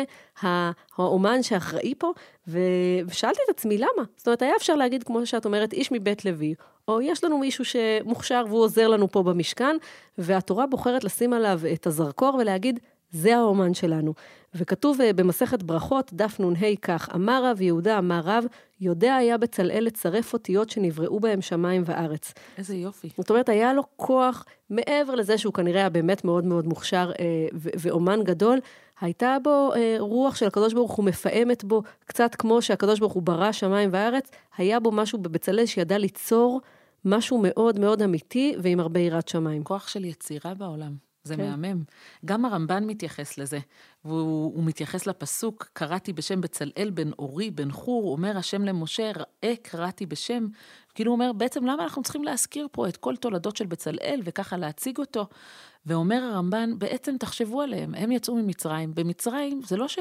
האומן 0.97 1.43
שאחראי 1.43 1.95
פה, 1.99 2.13
ושאלתי 2.49 3.41
את 3.45 3.51
עצמי, 3.57 3.79
למה? 3.79 4.05
זאת 4.17 4.27
אומרת, 4.27 4.43
היה 4.43 4.57
אפשר 4.57 4.75
להגיד, 4.75 5.05
כמו 5.05 5.27
שאת 5.27 5.45
אומרת, 5.45 5.73
איש 5.73 5.93
מבית 5.93 6.25
לוי, 6.25 6.55
או 6.89 7.01
יש 7.03 7.25
לנו 7.25 7.39
מישהו 7.39 7.65
שמוכשר 7.65 8.45
והוא 8.49 8.61
עוזר 8.61 8.89
לנו 8.89 9.09
פה 9.09 9.23
במשכן, 9.23 9.77
והתורה 10.19 10.67
בוחרת 10.67 11.05
לשים 11.05 11.33
עליו 11.33 11.61
את 11.73 11.87
הזרקור 11.87 12.35
ולהגיד, 12.35 12.81
זה 13.11 13.37
האומן 13.37 13.75
שלנו. 13.75 14.15
וכתוב 14.55 15.01
אה, 15.01 15.13
במסכת 15.13 15.63
ברכות, 15.63 16.13
דף 16.13 16.41
נ"ה 16.41 16.77
כך, 16.83 17.09
אמר 17.15 17.45
רב 17.45 17.61
יהודה, 17.61 17.99
אמר 17.99 18.21
רב, 18.25 18.45
יודע 18.81 19.17
היה 19.17 19.39
בצלאל 19.39 19.85
לצרף 19.85 20.33
אותיות 20.33 20.71
שנבראו 20.71 21.21
בהם 21.21 21.41
שמיים 21.41 21.83
וארץ. 21.87 22.33
איזה 22.59 22.77
יופי. 22.77 23.09
זאת 23.17 23.31
אומרת, 23.31 23.49
היה 23.49 23.73
לו 23.73 23.83
כוח, 23.97 24.45
מעבר 24.71 25.15
לזה 25.15 25.39
שהוא 25.39 25.55
כנראה 25.55 25.81
היה 25.81 25.89
באמת 25.89 26.25
מאוד 26.25 26.45
מאוד 26.45 26.67
מוכשר 26.67 27.11
אה, 27.19 27.25
ואומן 27.53 28.23
גדול, 28.23 28.59
הייתה 29.01 29.37
בו 29.43 29.73
אה, 29.77 29.97
רוח 29.99 30.37
של 30.37 30.47
הקדוש 30.47 30.73
ברוך 30.75 30.93
הוא 30.93 31.05
מפעמת 31.05 31.65
בו, 31.65 31.83
קצת 32.05 32.35
כמו 32.35 32.63
שהקדוש 32.63 33.01
ברוך 33.01 33.13
הוא 33.13 33.23
ברא 33.23 33.53
שמיים 33.53 33.91
וארץ, 33.93 34.31
היה 34.57 34.81
בו 34.81 34.93
משהו 34.93 35.19
בבצלאל 35.19 35.67
שידע 35.67 35.99
ליצור 35.99 36.61
משהו 37.05 37.41
מאוד 37.43 37.79
מאוד 37.79 38.03
אמיתי 38.03 38.55
ועם 38.63 38.81
הרבה 38.81 39.01
יראת 39.01 39.29
שמיים. 39.29 39.65
כוח 39.65 39.89
של 39.89 40.05
יצירה 40.05 40.55
בעולם. 40.55 41.08
זה 41.29 41.37
כן. 41.37 41.51
מהמם. 41.51 41.83
גם 42.25 42.45
הרמב"ן 42.45 42.85
מתייחס 42.85 43.39
לזה, 43.39 43.59
והוא 44.05 44.65
מתייחס 44.65 45.07
לפסוק, 45.07 45.69
קראתי 45.73 46.13
בשם 46.13 46.41
בצלאל 46.41 46.91
בן 46.95 47.11
אורי 47.13 47.51
בן 47.51 47.71
חור, 47.71 48.13
אומר 48.13 48.37
השם 48.37 48.65
למשה, 48.65 49.11
ראה 49.17 49.55
קראתי 49.63 50.07
בשם. 50.07 50.47
כאילו 50.95 51.11
הוא 51.13 51.15
אומר, 51.15 51.33
בעצם 51.33 51.67
למה 51.67 51.83
אנחנו 51.83 52.03
צריכים 52.03 52.25
להזכיר 52.25 52.69
פה 52.73 52.89
את 52.89 52.97
כל 52.97 53.17
תולדות 53.17 53.57
של 53.57 53.67
בצלאל 53.67 54.21
וככה 54.25 54.57
להציג 54.57 54.99
אותו? 54.99 55.27
ואומר 55.87 56.23
הרמב"ן, 56.23 56.79
בעצם 56.79 57.17
תחשבו 57.19 57.63
עליהם, 57.63 57.95
הם 57.95 58.13
יצאו 58.13 58.37
ממצרים. 58.37 58.95
במצרים 58.95 59.61
זה 59.67 59.77
לא 59.77 59.89
ש... 59.89 59.99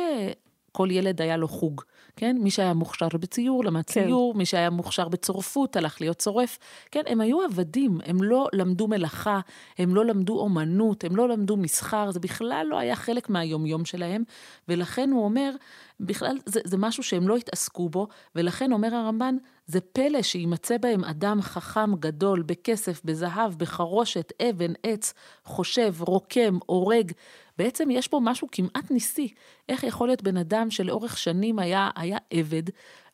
כל 0.78 0.92
ילד 0.92 1.22
היה 1.22 1.38
לו 1.38 1.48
חוג, 1.48 1.82
כן? 2.16 2.38
מי 2.40 2.52
שהיה 2.52 2.74
מוכשר 2.74 3.08
בציור, 3.08 3.66
למד 3.66 3.86
כן. 3.86 4.06
ציור, 4.06 4.34
מי 4.36 4.46
שהיה 4.46 4.70
מוכשר 4.70 5.08
בצורפות, 5.08 5.76
הלך 5.76 6.02
להיות 6.02 6.18
צורף. 6.18 6.60
כן, 6.92 7.02
הם 7.08 7.22
היו 7.22 7.42
עבדים, 7.42 8.00
הם 8.06 8.24
לא 8.24 8.48
למדו 8.54 8.88
מלאכה, 8.88 9.40
הם 9.78 9.96
לא 9.96 10.06
למדו 10.06 10.40
אומנות, 10.40 11.04
הם 11.04 11.16
לא 11.16 11.30
למדו 11.30 11.58
מסחר, 11.58 12.12
זה 12.12 12.20
בכלל 12.20 12.68
לא 12.70 12.80
היה 12.80 12.96
חלק 12.96 13.30
מהיומיום 13.30 13.86
שלהם, 13.86 14.24
ולכן 14.68 15.10
הוא 15.12 15.24
אומר, 15.24 15.52
בכלל 16.00 16.38
זה, 16.46 16.60
זה 16.64 16.78
משהו 16.78 17.04
שהם 17.04 17.28
לא 17.28 17.36
התעסקו 17.36 17.90
בו, 17.90 18.08
ולכן 18.36 18.72
אומר 18.72 18.96
הרמב"ן, 18.96 19.36
זה 19.66 19.82
פלא 19.82 20.22
שימצא 20.22 20.78
בהם 20.78 21.04
אדם 21.04 21.42
חכם 21.42 21.96
גדול, 21.96 22.42
בכסף, 22.42 23.02
בזהב, 23.06 23.54
בחרושת, 23.58 24.34
אבן, 24.50 24.74
עץ, 24.84 25.14
חושב, 25.44 25.96
רוקם, 26.00 26.58
הורג. 26.66 27.12
בעצם 27.58 27.92
יש 27.92 28.08
פה 28.08 28.20
משהו 28.24 28.48
כמעט 28.52 28.92
ניסי. 28.92 29.34
איך 29.70 29.84
יכול 29.84 30.08
להיות 30.08 30.24
בן 30.24 30.38
אדם 30.38 30.72
שלאורך 30.72 31.18
שנים 31.18 31.60
היה, 31.60 31.90
היה 31.96 32.18
עבד, 32.32 32.64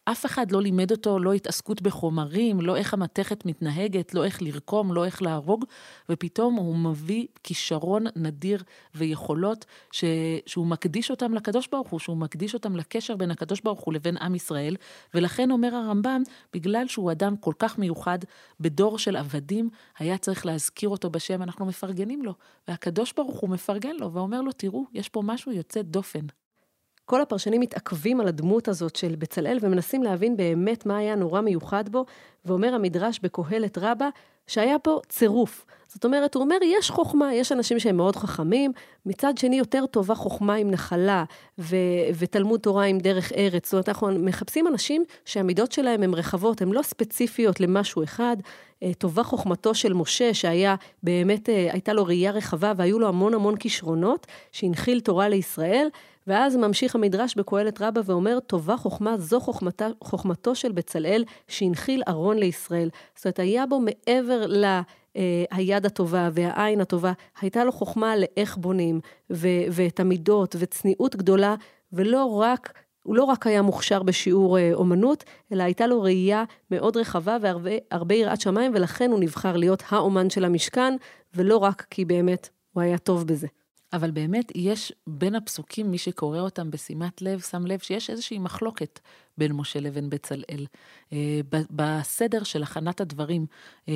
אף 0.06 0.26
אחד 0.26 0.52
לא 0.52 0.62
לימד 0.62 0.92
אותו, 0.92 1.20
לא 1.20 1.34
התעסקות 1.34 1.82
בחומרים, 1.82 2.62
לא 2.62 2.76
איך 2.76 2.94
המתכת 2.94 3.46
מתנהגת, 3.46 4.14
לא 4.14 4.26
איך 4.26 4.42
לרקום, 4.42 4.94
לא 4.94 5.06
איך 5.06 5.22
להרוג, 5.22 5.66
ופתאום 6.10 6.56
הוא 6.56 6.76
מביא 6.76 7.28
כישרון 7.44 8.06
נדיר 8.16 8.64
ויכולות 8.96 9.66
ש... 9.92 10.04
שהוא 10.46 10.68
מקדיש 10.68 11.12
אותם 11.12 11.34
לקדוש 11.34 11.68
ברוך 11.68 11.90
הוא, 11.90 12.00
שהוא 12.00 12.18
מקדיש 12.18 12.54
אותם 12.54 12.76
לקשר 12.76 13.16
בין 13.16 13.32
הקדוש 13.32 13.62
ברוך 13.62 13.80
הוא 13.80 13.94
לבין 13.94 14.18
עם 14.18 14.36
ישראל, 14.36 14.76
ולכן 15.14 15.52
אומר 15.52 15.76
הרמב"ם, 15.76 16.24
בגלל 16.54 16.88
שהוא 16.88 17.12
אדם 17.12 17.38
כל 17.38 17.54
כך 17.60 17.80
מיוחד, 17.80 18.20
בדור 18.60 18.98
של 18.98 19.16
עבדים, 19.16 19.70
היה 19.98 20.18
צריך 20.18 20.46
להזכיר 20.46 20.90
אותו 20.90 21.10
בשם, 21.10 21.42
אנחנו 21.42 21.66
מפרגנים 21.66 22.22
לו, 22.22 22.34
והקדוש 22.68 23.14
ברוך 23.14 23.40
הוא 23.40 23.50
מפרגן 23.50 23.96
לו 23.96 24.14
ואומר 24.14 24.42
לו, 24.42 24.52
תראו, 24.52 24.86
יש 24.94 25.10
פה 25.10 25.22
משהו 25.26 25.52
יוצא 25.52 25.82
דופן. 25.82 26.26
כל 27.06 27.22
הפרשנים 27.22 27.62
מתעכבים 27.62 28.20
על 28.20 28.28
הדמות 28.28 28.68
הזאת 28.68 28.96
של 28.96 29.16
בצלאל 29.16 29.58
ומנסים 29.62 30.04
להבין 30.04 30.38
באמת 30.38 30.86
מה 30.86 30.98
היה 30.98 31.16
נורא 31.16 31.42
מיוחד 31.42 31.90
בו, 31.90 32.06
ואומר 32.46 32.74
המדרש 32.74 33.20
בקהלת 33.24 33.78
רבה, 33.78 34.10
שהיה 34.48 34.80
פה 34.80 35.00
צירוף. 35.10 35.66
זאת 35.88 36.06
אומרת, 36.06 36.36
הוא 36.36 36.44
אומר, 36.44 36.58
יש 36.64 36.92
חוכמה, 36.92 37.34
יש 37.34 37.52
אנשים 37.52 37.80
שהם 37.80 37.98
מאוד 37.98 38.16
חכמים, 38.16 38.72
מצד 39.06 39.38
שני 39.38 39.56
יותר 39.56 39.86
טובה 39.86 40.16
חוכמה 40.16 40.56
עם 40.56 40.72
נחלה 40.72 41.24
ו- 41.60 41.76
ותלמוד 42.18 42.60
תורה 42.60 42.84
עם 42.84 42.98
דרך 42.98 43.32
ארץ. 43.32 43.66
זאת 43.66 43.74
אומרת, 43.74 43.90
אנחנו 43.90 44.08
מחפשים 44.20 44.68
אנשים 44.68 45.04
שהמידות 45.26 45.72
שלהם 45.72 46.04
הן 46.04 46.14
רחבות, 46.14 46.62
הן 46.62 46.70
לא 46.70 46.82
ספציפיות 46.82 47.60
למשהו 47.60 48.04
אחד. 48.04 48.38
אה, 48.84 48.94
טובה 48.98 49.24
חוכמתו 49.24 49.76
של 49.76 49.94
משה, 49.94 50.34
שהיה 50.34 50.76
באמת, 51.04 51.50
אה, 51.50 51.70
הייתה 51.72 51.94
לו 51.94 52.06
ראייה 52.06 52.32
רחבה 52.32 52.74
והיו 52.78 53.00
לו 53.00 53.08
המון 53.08 53.34
המון 53.34 53.56
כישרונות, 53.56 54.28
שהנחיל 54.52 55.00
תורה 55.00 55.30
לישראל. 55.30 55.88
ואז 56.28 56.56
ממשיך 56.56 56.96
המדרש 56.96 57.36
בקהלת 57.36 57.82
רבה 57.82 58.02
ואומר, 58.06 58.40
טובה 58.40 58.78
חוכמה 58.78 59.18
זו 59.18 59.40
חוכמתה, 59.40 59.88
חוכמתו 60.04 60.56
של 60.56 60.72
בצלאל, 60.72 61.24
שהנחיל 61.48 62.04
ארון 62.08 62.38
לישראל. 62.38 62.90
זאת 63.16 63.26
אומרת, 63.26 63.40
היה 63.40 63.66
בו 63.66 63.80
מעבר 63.80 64.46
ל... 64.48 64.66
אה, 65.18 65.44
היד 65.52 65.86
הטובה 65.86 66.30
והעין 66.34 66.82
הטובה, 66.82 67.12
הייתה 67.42 67.64
לו 67.64 67.72
חוכמה 67.72 68.16
לאיך 68.16 68.58
בונים, 68.58 69.00
ו- 69.32 69.66
ואת 69.72 70.00
המידות, 70.00 70.56
וצניעות 70.60 71.16
גדולה, 71.16 71.56
ולא 71.94 72.26
רק, 72.26 72.74
הוא 73.04 73.16
לא 73.16 73.24
רק 73.24 73.48
היה 73.48 73.62
מוכשר 73.62 74.04
בשיעור 74.04 74.58
אה, 74.58 74.72
אומנות, 74.74 75.24
אלא 75.52 75.64
הייתה 75.64 75.88
לו 75.88 76.02
ראייה 76.02 76.44
מאוד 76.72 76.98
רחבה 76.98 77.38
והרבה 77.42 78.16
יראת 78.16 78.42
שמיים, 78.42 78.72
ולכן 78.76 79.12
הוא 79.12 79.20
נבחר 79.20 79.58
להיות 79.58 79.84
האומן 79.90 80.30
של 80.30 80.46
המשכן, 80.46 80.96
ולא 81.36 81.58
רק 81.58 81.86
כי 81.90 82.06
באמת 82.06 82.50
הוא 82.74 82.84
היה 82.84 82.98
טוב 82.98 83.28
בזה. 83.28 83.48
אבל 83.94 84.12
באמת 84.12 84.52
יש 84.56 84.94
בין 85.08 85.36
הפסוקים, 85.36 85.92
מי 85.92 85.98
שקורא 85.98 86.40
אותם 86.40 86.72
בשימת 86.72 87.22
לב, 87.22 87.40
שם 87.40 87.66
לב 87.66 87.80
שיש 87.80 88.10
איזושהי 88.10 88.40
מחלוקת 88.40 89.00
בין 89.38 89.52
משה 89.52 89.80
לבין 89.80 90.10
בצלאל. 90.10 90.66
אה, 91.14 91.40
בסדר 91.72 92.44
של 92.44 92.64
הכנת 92.64 93.02
הדברים, 93.02 93.46
אה, 93.90 93.94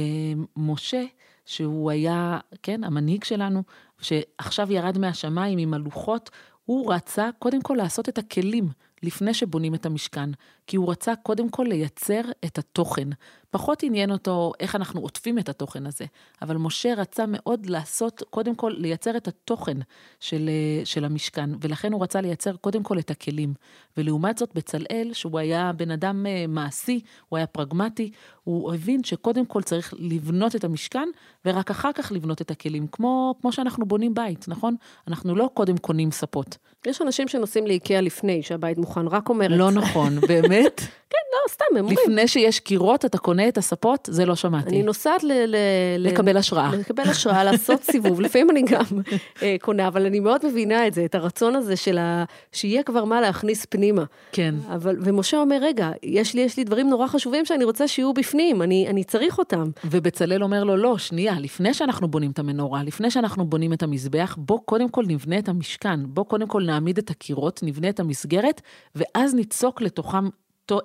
משה, 0.57 1.03
שהוא 1.45 1.91
היה, 1.91 2.39
כן, 2.63 2.83
המנהיג 2.83 3.23
שלנו, 3.23 3.63
שעכשיו 3.99 4.71
ירד 4.71 4.97
מהשמיים 4.97 5.59
עם 5.59 5.73
הלוחות, 5.73 6.29
הוא 6.65 6.93
רצה 6.93 7.29
קודם 7.39 7.61
כל 7.61 7.75
לעשות 7.77 8.09
את 8.09 8.17
הכלים 8.17 8.69
לפני 9.03 9.33
שבונים 9.33 9.75
את 9.75 9.85
המשכן, 9.85 10.29
כי 10.67 10.77
הוא 10.77 10.91
רצה 10.91 11.15
קודם 11.15 11.49
כל 11.49 11.65
לייצר 11.69 12.21
את 12.45 12.57
התוכן. 12.57 13.09
פחות 13.49 13.83
עניין 13.83 14.11
אותו 14.11 14.51
איך 14.59 14.75
אנחנו 14.75 15.01
עוטפים 15.01 15.39
את 15.39 15.49
התוכן 15.49 15.85
הזה, 15.85 16.05
אבל 16.41 16.57
משה 16.57 16.93
רצה 16.93 17.25
מאוד 17.27 17.65
לעשות, 17.65 18.23
קודם 18.29 18.55
כל 18.55 18.73
לייצר 18.77 19.17
את 19.17 19.27
התוכן 19.27 19.77
של, 20.19 20.49
של 20.83 21.05
המשכן, 21.05 21.49
ולכן 21.61 21.93
הוא 21.93 22.03
רצה 22.03 22.21
לייצר 22.21 22.55
קודם 22.55 22.83
כל 22.83 22.99
את 22.99 23.11
הכלים. 23.11 23.53
ולעומת 23.97 24.37
זאת 24.37 24.53
בצלאל, 24.55 25.09
שהוא 25.13 25.39
היה 25.39 25.71
בן 25.73 25.91
אדם 25.91 26.25
אה, 26.25 26.45
מעשי, 26.47 26.99
הוא 27.29 27.37
היה 27.37 27.47
פרגמטי, 27.47 28.11
הוא 28.43 28.73
הבין 28.73 29.03
שקודם 29.03 29.45
כל 29.45 29.63
צריך 29.63 29.93
לבנות 29.97 30.55
את 30.55 30.63
המשכן, 30.63 31.09
ורק 31.45 31.71
אחר 31.71 31.91
כך 31.91 32.11
לבנות 32.11 32.41
את 32.41 32.51
הכלים, 32.51 32.87
כמו, 32.87 33.35
כמו 33.41 33.51
שאנחנו 33.51 33.85
בונים 33.85 34.13
בית, 34.13 34.45
נכון? 34.47 34.75
אנחנו 35.07 35.35
לא 35.35 35.49
קודם 35.53 35.77
קונים 35.77 36.11
ספות. 36.11 36.57
יש 36.87 37.01
אנשים 37.01 37.27
שנוסעים 37.27 37.67
לאיקאה 37.67 38.01
לפני 38.01 38.43
שהבית 38.43 38.77
מוכן, 38.87 39.07
רק 39.07 39.29
אומרת. 39.29 39.51
לא 39.51 39.71
נכון, 39.71 40.19
באמת? 40.19 40.81
כן, 41.09 41.17
לא, 41.33 41.49
סתם, 41.49 41.65
הם 41.71 41.77
אומרים. 41.77 41.97
לפני 42.03 42.27
שיש 42.27 42.59
קירות, 42.59 43.05
אתה 43.05 43.17
קונה 43.17 43.47
את 43.47 43.57
הספות? 43.57 44.09
זה 44.11 44.25
לא 44.25 44.35
שמעתי. 44.35 44.69
אני 44.69 44.83
נוסעת 44.83 45.23
ל... 45.23 45.31
ל 45.31 45.55
לקבל 45.97 46.37
השראה. 46.37 46.71
לקבל 46.75 47.03
השראה, 47.03 47.43
לעשות 47.43 47.83
סיבוב. 47.91 48.21
לפעמים 48.21 48.49
אני 48.49 48.61
גם 48.61 48.83
אה, 49.41 49.55
קונה, 49.61 49.87
אבל 49.87 50.05
אני 50.05 50.19
מאוד 50.19 50.45
מבינה 50.45 50.87
את 50.87 50.93
זה, 50.93 51.05
את 51.05 51.15
הרצון 51.15 51.55
הזה 51.55 51.75
של 51.75 51.97
ה... 51.97 52.23
שיהיה 52.51 52.83
כבר 52.83 53.05
מה 53.05 53.21
להכניס 53.21 53.65
פנימה. 53.65 54.03
כן. 54.31 54.55
אבל, 54.73 54.95
ומשה 54.99 55.37
אומר, 55.37 55.57
רגע, 55.61 55.91
יש 56.03 56.33
לי, 56.33 56.41
יש 56.41 56.57
לי 56.57 56.63
דברים 56.63 56.89
נורא 56.89 57.07
חשובים 57.07 57.45
שאני 57.45 57.63
רוצה 57.63 57.87
שיהיו 57.87 58.13
בפנים, 58.13 58.61
אני, 58.61 58.87
אני 58.89 59.03
צריך 59.03 59.37
אותם. 59.37 59.69
ובצלאל 59.85 60.43
אומר 60.43 60.63
לו, 60.63 60.77
לא, 60.77 60.97
שנייה, 60.97 61.33
לפני 61.39 61.73
שאנחנו 61.73 62.07
בונים 62.07 62.31
את 62.31 62.39
המנורה, 62.39 62.83
לפני 62.83 63.11
שאנחנו 63.11 63.45
בונים 63.45 63.73
את 63.73 63.83
המזבח, 63.83 64.35
בוא 64.39 64.59
קודם 64.65 64.89
כל 64.89 65.03
נבנה 65.07 65.39
את 65.39 65.49
המשכן, 65.49 65.99
בוא 66.05 66.25
קודם 66.25 66.47
כל 66.47 66.63
נעמיד 66.63 66.97
את 66.97 67.09
הקירות, 67.09 67.59
נבנה 67.63 67.89
את 67.89 67.99
המסגרת, 67.99 68.61
ואז 68.95 69.33
ניצוק 69.35 69.81
לתוכם 69.81 70.29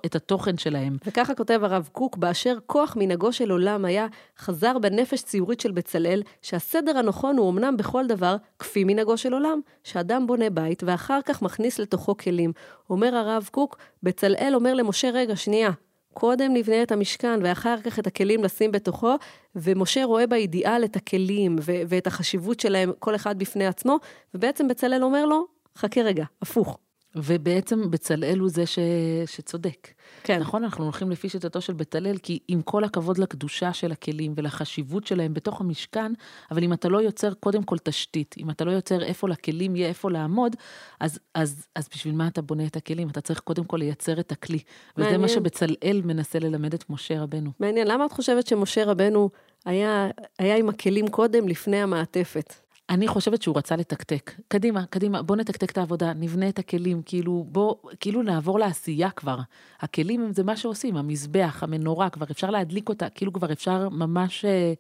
את 0.07 0.17
התוכן 0.17 0.59
שלהם. 0.59 0.97
וככה 1.07 1.35
כותב 1.35 1.61
הרב 1.63 1.89
קוק, 1.93 2.17
באשר 2.17 2.59
כוח 2.67 2.97
מנהגו 2.97 3.33
של 3.33 3.51
עולם 3.51 3.85
היה 3.85 4.07
חזר 4.39 4.79
בנפש 4.79 5.23
ציורית 5.23 5.61
של 5.61 5.71
בצלאל, 5.71 6.23
שהסדר 6.43 6.99
הנכון 6.99 7.37
הוא 7.37 7.51
אמנם 7.51 7.77
בכל 7.77 8.07
דבר 8.07 8.37
כפי 8.59 8.85
מנהגו 8.85 9.17
של 9.17 9.33
עולם, 9.33 9.61
שאדם 9.85 10.27
בונה 10.27 10.51
בית 10.51 10.83
ואחר 10.87 11.21
כך 11.25 11.43
מכניס 11.43 11.79
לתוכו 11.79 12.17
כלים. 12.17 12.53
אומר 12.91 13.17
הרב 13.17 13.49
קוק, 13.51 13.77
בצלאל 14.03 14.53
אומר 14.55 14.75
למשה, 14.75 15.11
רגע, 15.11 15.37
שנייה, 15.37 15.71
קודם 16.15 16.55
נבנה 16.55 16.83
את 16.83 16.93
המשכן 16.93 17.41
ואחר 17.43 17.81
כך 17.81 17.99
את 17.99 18.07
הכלים 18.07 18.45
לשים 18.45 18.73
בתוכו, 18.73 19.15
ומשה 19.57 20.05
רואה 20.05 20.27
באידיאל 20.27 20.85
את 20.85 20.97
הכלים 20.97 21.57
ו- 21.61 21.83
ואת 21.89 22.07
החשיבות 22.07 22.61
שלהם, 22.61 22.93
כל 22.99 23.15
אחד 23.15 23.39
בפני 23.39 23.67
עצמו, 23.67 23.99
ובעצם 24.35 24.69
בצלאל 24.69 25.05
אומר 25.05 25.27
לו, 25.27 25.47
חכה 25.77 26.01
רגע, 26.01 26.25
הפוך. 26.43 26.79
ובעצם 27.15 27.91
בצלאל 27.91 28.39
הוא 28.39 28.49
זה 28.49 28.67
ש... 28.67 28.79
שצודק. 29.27 29.89
כן. 30.23 30.41
נכון, 30.41 30.65
אנחנו 30.65 30.85
הולכים 30.85 31.11
לפי 31.11 31.29
שיטתו 31.29 31.61
של 31.61 31.73
בצלאל, 31.73 32.17
כי 32.23 32.39
עם 32.49 32.63
כל 32.63 32.85
הכבוד 32.85 33.19
לקדושה 33.19 33.73
של 33.73 33.93
הכלים 33.93 34.33
ולחשיבות 34.37 35.07
שלהם 35.07 35.35
בתוך 35.35 35.61
המשכן, 35.61 36.13
אבל 36.51 36.65
אם 36.65 36.73
אתה 36.73 36.89
לא 36.89 36.99
יוצר 36.99 37.35
קודם 37.35 37.63
כל 37.63 37.79
תשתית, 37.79 38.35
אם 38.39 38.51
אתה 38.51 38.65
לא 38.65 38.71
יוצר 38.71 39.03
איפה 39.03 39.29
לכלים 39.29 39.77
יהיה 39.77 39.89
איפה 39.89 40.11
לעמוד, 40.11 40.57
אז, 41.01 41.19
אז, 41.35 41.67
אז 41.75 41.89
בשביל 41.95 42.15
מה 42.15 42.29
אתה 42.29 42.43
בונה 42.43 42.67
את 42.67 42.77
הכלים? 42.77 43.09
אתה 43.09 43.21
צריך 43.21 43.41
קודם 43.41 43.65
כל 43.65 43.77
לייצר 43.77 44.21
את 44.21 44.33
הכלי. 44.33 44.59
מעניין. 44.97 45.15
וזה 45.15 45.23
מה 45.23 45.29
שבצלאל 45.29 46.03
מנסה 46.05 46.39
ללמד 46.39 46.75
את 46.75 46.91
משה 46.91 47.23
רבנו. 47.23 47.51
מעניין, 47.61 47.87
למה 47.87 48.07
את 48.07 48.13
חושבת 48.13 48.47
שמשה 48.47 48.85
רבנו 48.85 49.31
היה, 49.65 50.09
היה 50.39 50.57
עם 50.57 50.69
הכלים 50.69 51.09
קודם, 51.09 51.49
לפני 51.49 51.83
המעטפת? 51.83 52.62
אני 52.93 53.09
חושבת 53.09 53.43
שהוא 53.43 53.57
רצה 53.57 53.77
לתקתק. 53.77 54.33
קדימה, 54.49 54.87
קדימה, 54.87 55.23
בוא 55.23 55.37
נתקתק 55.37 55.71
את 55.71 55.79
העבודה, 55.79 56.13
נבנה 56.13 56.49
את 56.49 56.59
הכלים, 56.59 57.03
כאילו, 57.05 57.45
בוא, 57.49 57.75
כאילו 58.01 58.23
נעבור 58.23 58.59
לעשייה 58.59 59.11
כבר. 59.11 59.39
הכלים 59.81 60.33
זה 60.33 60.45
מה 60.45 60.57
שעושים, 60.57 60.97
המזבח, 60.97 61.63
המנורה, 61.63 62.11
כבר 62.11 62.27
אפשר 62.31 62.51
להדליק 62.51 62.89
אותה, 62.89 63.09
כאילו 63.09 63.33
כבר 63.33 63.53
אפשר 63.53 63.89
ממש 63.89 64.45
אה, 64.45 64.73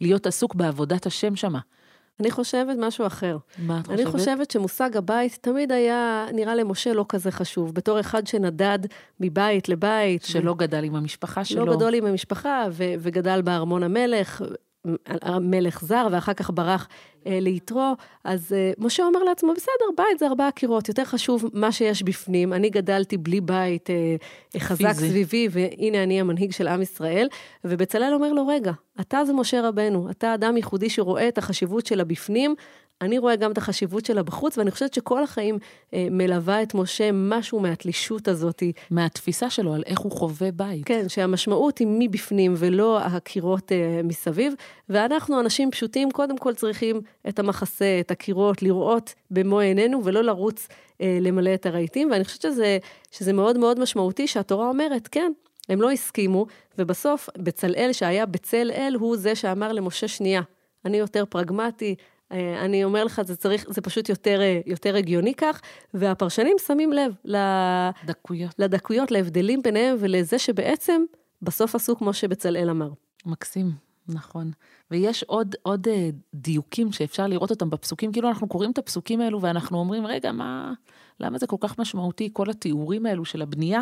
להיות 0.00 0.26
עסוק 0.26 0.54
בעבודת 0.54 1.06
השם 1.06 1.36
שמה. 1.36 1.60
אני 2.20 2.30
חושבת 2.30 2.76
משהו 2.78 3.06
אחר. 3.06 3.36
מה 3.58 3.80
את 3.80 3.86
חושבת? 3.86 4.00
אני 4.00 4.06
חושבת 4.10 4.50
שמושג 4.50 4.96
הבית 4.96 5.38
תמיד 5.40 5.72
היה, 5.72 6.26
נראה 6.32 6.54
למשה 6.54 6.92
לא 6.92 7.04
כזה 7.08 7.30
חשוב. 7.30 7.74
בתור 7.74 8.00
אחד 8.00 8.26
שנדד 8.26 8.78
מבית 9.20 9.68
לבית. 9.68 10.22
שלא 10.22 10.50
ו... 10.50 10.54
גדל 10.54 10.84
עם 10.84 10.94
המשפחה 10.94 11.44
שלו. 11.44 11.66
לא 11.66 11.76
גדול 11.76 11.94
עם 11.94 12.06
המשפחה, 12.06 12.64
ו- 12.72 12.94
וגדל 12.98 13.42
בארמון 13.42 13.82
המלך, 13.82 14.42
מלך 15.40 15.84
זר, 15.84 16.08
ואחר 16.10 16.34
כך 16.34 16.50
ברח 16.54 16.88
אה, 17.26 17.40
ליתרו, 17.40 17.92
אז 18.24 18.52
אה, 18.52 18.72
משה 18.78 19.02
אומר 19.02 19.22
לעצמו, 19.22 19.52
בסדר, 19.54 19.86
בית 19.96 20.18
זה 20.18 20.26
ארבעה 20.26 20.50
קירות, 20.50 20.88
יותר 20.88 21.04
חשוב 21.04 21.44
מה 21.52 21.72
שיש 21.72 22.02
בפנים. 22.02 22.52
אני 22.52 22.70
גדלתי 22.70 23.16
בלי 23.16 23.40
בית 23.40 23.90
אה, 23.90 24.16
חזק 24.60 24.88
פיזי. 24.88 25.08
סביבי, 25.08 25.48
והנה 25.50 26.02
אני 26.02 26.20
המנהיג 26.20 26.52
של 26.52 26.68
עם 26.68 26.82
ישראל. 26.82 27.28
ובצלאל 27.64 28.14
אומר 28.14 28.32
לו, 28.32 28.46
רגע, 28.46 28.72
אתה 29.00 29.24
זה 29.24 29.32
משה 29.32 29.68
רבנו, 29.68 30.10
אתה 30.10 30.34
אדם 30.34 30.56
ייחודי 30.56 30.90
שרואה 30.90 31.28
את 31.28 31.38
החשיבות 31.38 31.86
של 31.86 32.00
הבפנים, 32.00 32.54
אני 33.00 33.18
רואה 33.18 33.36
גם 33.36 33.52
את 33.52 33.58
החשיבות 33.58 34.06
שלה 34.06 34.22
בחוץ, 34.22 34.58
ואני 34.58 34.70
חושבת 34.70 34.94
שכל 34.94 35.22
החיים 35.22 35.58
אה, 35.94 36.06
מלווה 36.10 36.62
את 36.62 36.74
משה 36.74 37.10
משהו 37.12 37.60
מהתלישות 37.60 38.28
הזאת. 38.28 38.62
מהתפיסה 38.90 39.50
שלו 39.50 39.74
על 39.74 39.82
איך 39.86 39.98
הוא 39.98 40.12
חווה 40.12 40.50
בית. 40.50 40.86
כן, 40.86 41.08
שהמשמעות 41.08 41.78
היא 41.78 41.88
מבפנים 41.90 42.54
ולא 42.56 43.00
הקירות 43.00 43.72
אה, 43.72 44.00
מסביב, 44.04 44.54
ואנחנו, 44.88 45.40
אנשים 45.40 45.70
פשוטים, 45.70 46.10
קודם 46.10 46.38
כל 46.38 46.54
צריכים 46.54 47.00
את 47.28 47.38
המחסה, 47.38 48.00
את 48.00 48.10
הקירות, 48.10 48.62
לראות 48.62 49.14
במו 49.30 49.60
עינינו, 49.60 50.04
ולא 50.04 50.22
לרוץ 50.22 50.68
אה, 51.00 51.18
למלא 51.20 51.54
את 51.54 51.66
הרהיטים, 51.66 52.10
ואני 52.10 52.24
חושבת 52.24 52.42
שזה, 52.42 52.78
שזה 53.10 53.32
מאוד 53.32 53.58
מאוד 53.58 53.80
משמעותי 53.80 54.26
שהתורה 54.26 54.68
אומרת, 54.68 55.08
כן, 55.08 55.32
הם 55.68 55.82
לא 55.82 55.90
הסכימו, 55.90 56.46
ובסוף 56.78 57.28
בצלאל, 57.38 57.90
שהיה 57.92 58.26
בצל 58.26 58.70
אל, 58.74 58.96
הוא 59.00 59.16
זה 59.16 59.34
שאמר 59.34 59.72
למשה, 59.72 60.08
שנייה, 60.08 60.42
אני 60.84 60.96
יותר 60.96 61.24
פרגמטי, 61.24 61.94
אני 62.30 62.84
אומר 62.84 63.04
לך, 63.04 63.22
זה 63.24 63.36
צריך, 63.36 63.64
זה 63.68 63.80
פשוט 63.80 64.08
יותר, 64.08 64.40
אה, 64.40 64.60
יותר 64.66 64.96
הגיוני 64.96 65.34
כך, 65.34 65.60
והפרשנים 65.94 66.56
שמים 66.66 66.92
לב 66.92 67.14
דקויות. 68.04 68.54
לדקויות, 68.58 69.10
להבדלים 69.10 69.62
ביניהם 69.62 69.96
ולזה 70.00 70.38
שבעצם 70.38 71.02
בסוף 71.42 71.74
עשו 71.74 71.96
כמו 71.96 72.12
שבצלאל 72.12 72.70
אמר. 72.70 72.90
מקסים, 73.26 73.70
נכון. 74.08 74.50
ויש 74.90 75.22
עוד, 75.22 75.54
עוד 75.62 75.88
אה, 75.88 76.10
דיוקים 76.34 76.92
שאפשר 76.92 77.26
לראות 77.26 77.50
אותם 77.50 77.70
בפסוקים, 77.70 78.12
כאילו 78.12 78.28
אנחנו 78.28 78.48
קוראים 78.48 78.70
את 78.70 78.78
הפסוקים 78.78 79.20
האלו 79.20 79.42
ואנחנו 79.42 79.78
אומרים, 79.78 80.06
רגע, 80.06 80.32
מה, 80.32 80.72
למה 81.20 81.38
זה 81.38 81.46
כל 81.46 81.56
כך 81.60 81.78
משמעותי, 81.78 82.30
כל 82.32 82.50
התיאורים 82.50 83.06
האלו 83.06 83.24
של 83.24 83.42
הבנייה? 83.42 83.80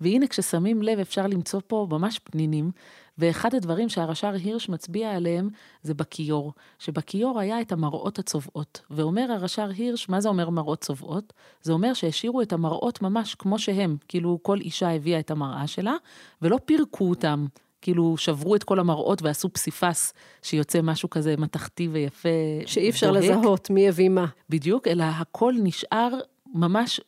והנה, 0.00 0.26
כששמים 0.26 0.82
לב, 0.82 0.98
אפשר 0.98 1.26
למצוא 1.26 1.60
פה 1.66 1.86
ממש 1.90 2.18
פנינים. 2.18 2.70
ואחד 3.18 3.54
הדברים 3.54 3.88
שהרש"ר 3.88 4.32
הירש 4.32 4.68
מצביע 4.68 5.10
עליהם 5.10 5.48
זה 5.82 5.94
בכיור, 5.94 6.52
שבכיור 6.78 7.40
היה 7.40 7.60
את 7.60 7.72
המראות 7.72 8.18
הצובעות. 8.18 8.80
ואומר 8.90 9.32
הרש"ר 9.32 9.68
הירש, 9.76 10.08
מה 10.08 10.20
זה 10.20 10.28
אומר 10.28 10.50
מראות 10.50 10.80
צובעות? 10.80 11.32
זה 11.62 11.72
אומר 11.72 11.94
שהשאירו 11.94 12.42
את 12.42 12.52
המראות 12.52 13.02
ממש 13.02 13.34
כמו 13.34 13.58
שהם, 13.58 13.96
כאילו 14.08 14.38
כל 14.42 14.60
אישה 14.60 14.94
הביאה 14.94 15.20
את 15.20 15.30
המראה 15.30 15.66
שלה, 15.66 15.94
ולא 16.42 16.58
פירקו 16.64 17.10
אותם. 17.10 17.46
כאילו 17.84 18.16
שברו 18.16 18.56
את 18.56 18.64
כל 18.64 18.78
המראות 18.78 19.22
ועשו 19.22 19.48
פסיפס, 19.48 20.12
שיוצא 20.42 20.82
משהו 20.82 21.10
כזה 21.10 21.34
מתכתי 21.38 21.88
ויפה. 21.88 22.28
שאי 22.66 22.90
אפשר 22.90 23.10
בוהק. 23.12 23.24
לזהות 23.24 23.70
מי 23.70 23.88
הביא 23.88 24.08
מה. 24.08 24.26
בדיוק, 24.50 24.88
אלא 24.88 25.04
הכל 25.04 25.54
נשאר 25.62 26.08
ממש 26.54 27.00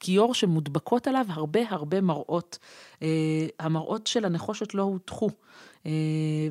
כיור 0.00 0.34
שמודבקות 0.34 1.06
עליו 1.06 1.26
הרבה 1.28 1.60
הרבה 1.68 2.00
מראות. 2.00 2.58
אה, 3.02 3.46
המראות 3.60 4.06
של 4.06 4.24
הנחושת 4.24 4.74
לא 4.74 4.82
הותחו, 4.82 5.30
אה, 5.86 5.92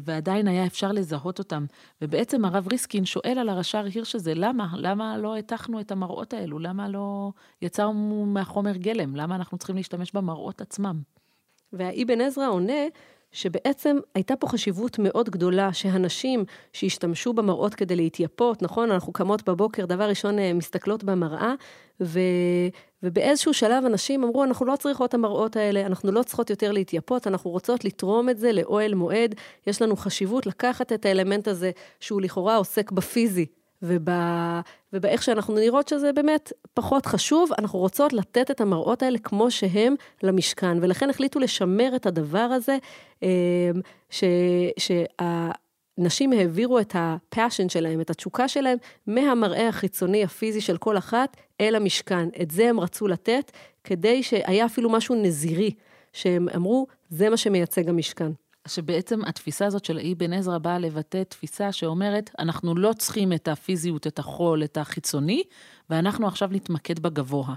ועדיין 0.02 0.48
היה 0.48 0.66
אפשר 0.66 0.92
לזהות 0.92 1.40
אותם. 1.40 1.66
ובעצם 2.02 2.46
הרב 2.46 2.68
ריסקין 2.72 3.06
שואל 3.06 3.38
על 3.40 3.50
הרש"ר 3.50 3.86
הירש 3.86 4.16
הזה, 4.16 4.34
למה? 4.36 4.68
למה 4.78 5.18
לא 5.18 5.36
התחנו 5.38 5.80
את 5.80 5.92
המראות 5.92 6.34
האלו? 6.34 6.60
למה 6.60 6.90
לא 6.90 7.32
יצרנו 7.62 8.26
מהחומר 8.26 8.78
גלם? 8.78 9.16
למה 9.16 9.36
אנחנו 9.36 9.58
צריכים 9.58 9.76
להשתמש 9.76 10.12
במראות 10.12 10.62
עצמם? 10.62 11.02
והאבן 11.74 12.22
עזרא 12.22 12.50
עונה 12.50 12.84
שבעצם 13.34 13.98
הייתה 14.16 14.36
פה 14.36 14.48
חשיבות 14.48 15.00
מאוד 15.00 15.30
גדולה 15.30 15.74
שהנשים 15.74 16.46
שהשתמשו 16.74 17.34
במראות 17.34 17.76
כדי 17.76 17.96
להתייפות, 17.96 18.62
נכון? 18.62 18.92
אנחנו 18.92 19.14
קמות 19.14 19.50
בבוקר, 19.50 19.86
דבר 19.86 20.10
ראשון 20.10 20.40
אה, 20.40 20.54
מסתכלות 20.54 21.04
במראה, 21.04 21.54
ו... 22.02 22.20
ובאיזשהו 23.04 23.54
שלב 23.54 23.86
אנשים 23.86 24.24
אמרו, 24.24 24.44
אנחנו 24.44 24.66
לא 24.66 24.76
צריכות 24.76 25.10
את 25.10 25.14
המראות 25.14 25.56
האלה, 25.56 25.86
אנחנו 25.86 26.12
לא 26.12 26.24
צריכות 26.24 26.50
יותר 26.50 26.72
להתייפות, 26.72 27.28
אנחנו 27.28 27.52
רוצות 27.52 27.86
לתרום 27.86 28.30
את 28.30 28.38
זה 28.38 28.52
לאוהל 28.52 28.94
מועד, 28.94 29.36
יש 29.68 29.82
לנו 29.82 29.96
חשיבות 29.96 30.46
לקחת 30.46 30.94
את 30.94 31.06
האלמנט 31.06 31.48
הזה, 31.48 31.72
שהוא 32.00 32.22
לכאורה 32.22 32.56
עוסק 32.56 32.92
בפיזי, 32.92 33.46
וב... 33.84 34.10
ובאיך 34.94 35.24
שאנחנו 35.24 35.56
נראות 35.56 35.88
שזה 35.88 36.14
באמת 36.14 36.54
פחות 36.74 37.06
חשוב, 37.06 37.50
אנחנו 37.60 37.80
רוצות 37.80 38.14
לתת 38.14 38.52
את 38.52 38.62
המראות 38.62 39.04
האלה 39.04 39.20
כמו 39.20 39.52
שהם 39.52 39.96
למשכן, 40.24 40.78
ולכן 40.82 41.10
החליטו 41.10 41.40
לשמר 41.40 41.96
את 41.96 42.06
הדבר 42.06 42.40
הזה, 42.40 42.78
אמ, 43.24 43.28
ש... 44.10 44.24
שהנשים 44.78 46.34
העבירו 46.34 46.80
את 46.80 46.96
הפאשן 46.98 47.70
שלהם, 47.70 48.02
את 48.02 48.10
התשוקה 48.10 48.48
שלהם, 48.48 48.78
מהמראה 49.08 49.68
החיצוני 49.68 50.24
הפיזי 50.24 50.62
של 50.62 50.78
כל 50.78 50.98
אחת 50.98 51.38
אל 51.62 51.76
המשכן. 51.76 52.30
את 52.42 52.52
זה 52.52 52.70
הם 52.70 52.80
רצו 52.80 53.08
לתת, 53.08 53.52
כדי 53.84 54.24
שהיה 54.24 54.66
אפילו 54.66 54.90
משהו 54.90 55.16
נזירי, 55.16 55.72
שהם 56.14 56.48
אמרו, 56.56 56.88
זה 57.10 57.30
מה 57.30 57.38
שמייצג 57.38 57.90
המשכן. 57.90 58.32
שבעצם 58.68 59.26
התפיסה 59.26 59.66
הזאת 59.66 59.86
של 59.86 60.00
אבן 60.12 60.34
עזרא 60.34 60.58
באה 60.58 60.80
לבטא 60.80 61.24
תפיסה 61.24 61.72
שאומרת, 61.72 62.32
אנחנו 62.40 62.76
לא 62.76 62.94
צריכים 62.94 63.34
את 63.34 63.48
הפיזיות, 63.48 64.08
את 64.08 64.20
החול, 64.20 64.64
את 64.64 64.78
החיצוני, 64.78 65.44
ואנחנו 65.90 66.28
עכשיו 66.28 66.50
נתמקד 66.52 67.00
בגבוה. 67.00 67.54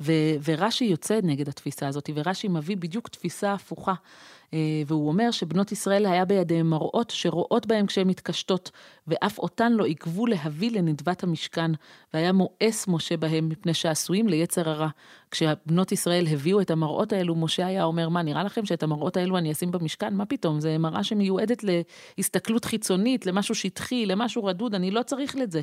ו- 0.00 0.34
ורש"י 0.44 0.84
יוצא 0.84 1.18
נגד 1.22 1.48
התפיסה 1.48 1.88
הזאת, 1.88 2.10
ורש"י 2.14 2.48
מביא 2.48 2.76
בדיוק 2.76 3.08
תפיסה 3.08 3.52
הפוכה. 3.52 3.94
אה, 4.56 4.82
והוא 4.86 5.08
אומר 5.08 5.30
שבנות 5.30 5.72
ישראל 5.72 6.06
היה 6.06 6.24
בידיהם 6.24 6.70
מראות 6.70 7.10
שרואות 7.10 7.66
בהם 7.66 7.86
כשהן 7.86 8.08
מתקשטות, 8.08 8.70
ואף 9.06 9.38
אותן 9.38 9.72
לא 9.72 9.84
עיכבו 9.84 10.26
להביא 10.26 10.70
לנדבת 10.70 11.22
המשכן, 11.22 11.70
והיה 12.14 12.32
מואס 12.32 12.88
משה 12.88 13.16
בהם 13.16 13.48
מפני 13.48 13.74
שעשויים 13.74 14.28
ליצר 14.28 14.68
הרע. 14.68 14.88
כשבנות 15.30 15.92
ישראל 15.92 16.26
הביאו 16.26 16.60
את 16.60 16.70
המראות 16.70 17.12
האלו, 17.12 17.34
משה 17.34 17.66
היה 17.66 17.84
אומר, 17.84 18.08
מה, 18.08 18.22
נראה 18.22 18.44
לכם 18.44 18.66
שאת 18.66 18.82
המראות 18.82 19.16
האלו 19.16 19.38
אני 19.38 19.52
אשים 19.52 19.70
במשכן? 19.70 20.14
מה 20.14 20.26
פתאום? 20.26 20.60
זה 20.60 20.78
מראה 20.78 21.04
שמיועדת 21.04 21.64
להסתכלות 22.18 22.64
חיצונית, 22.64 23.26
למשהו 23.26 23.54
שטחי, 23.54 24.06
למשהו 24.06 24.44
רדוד, 24.44 24.74
אני 24.74 24.90
לא 24.90 25.02
צריך 25.02 25.36
לזה. 25.36 25.60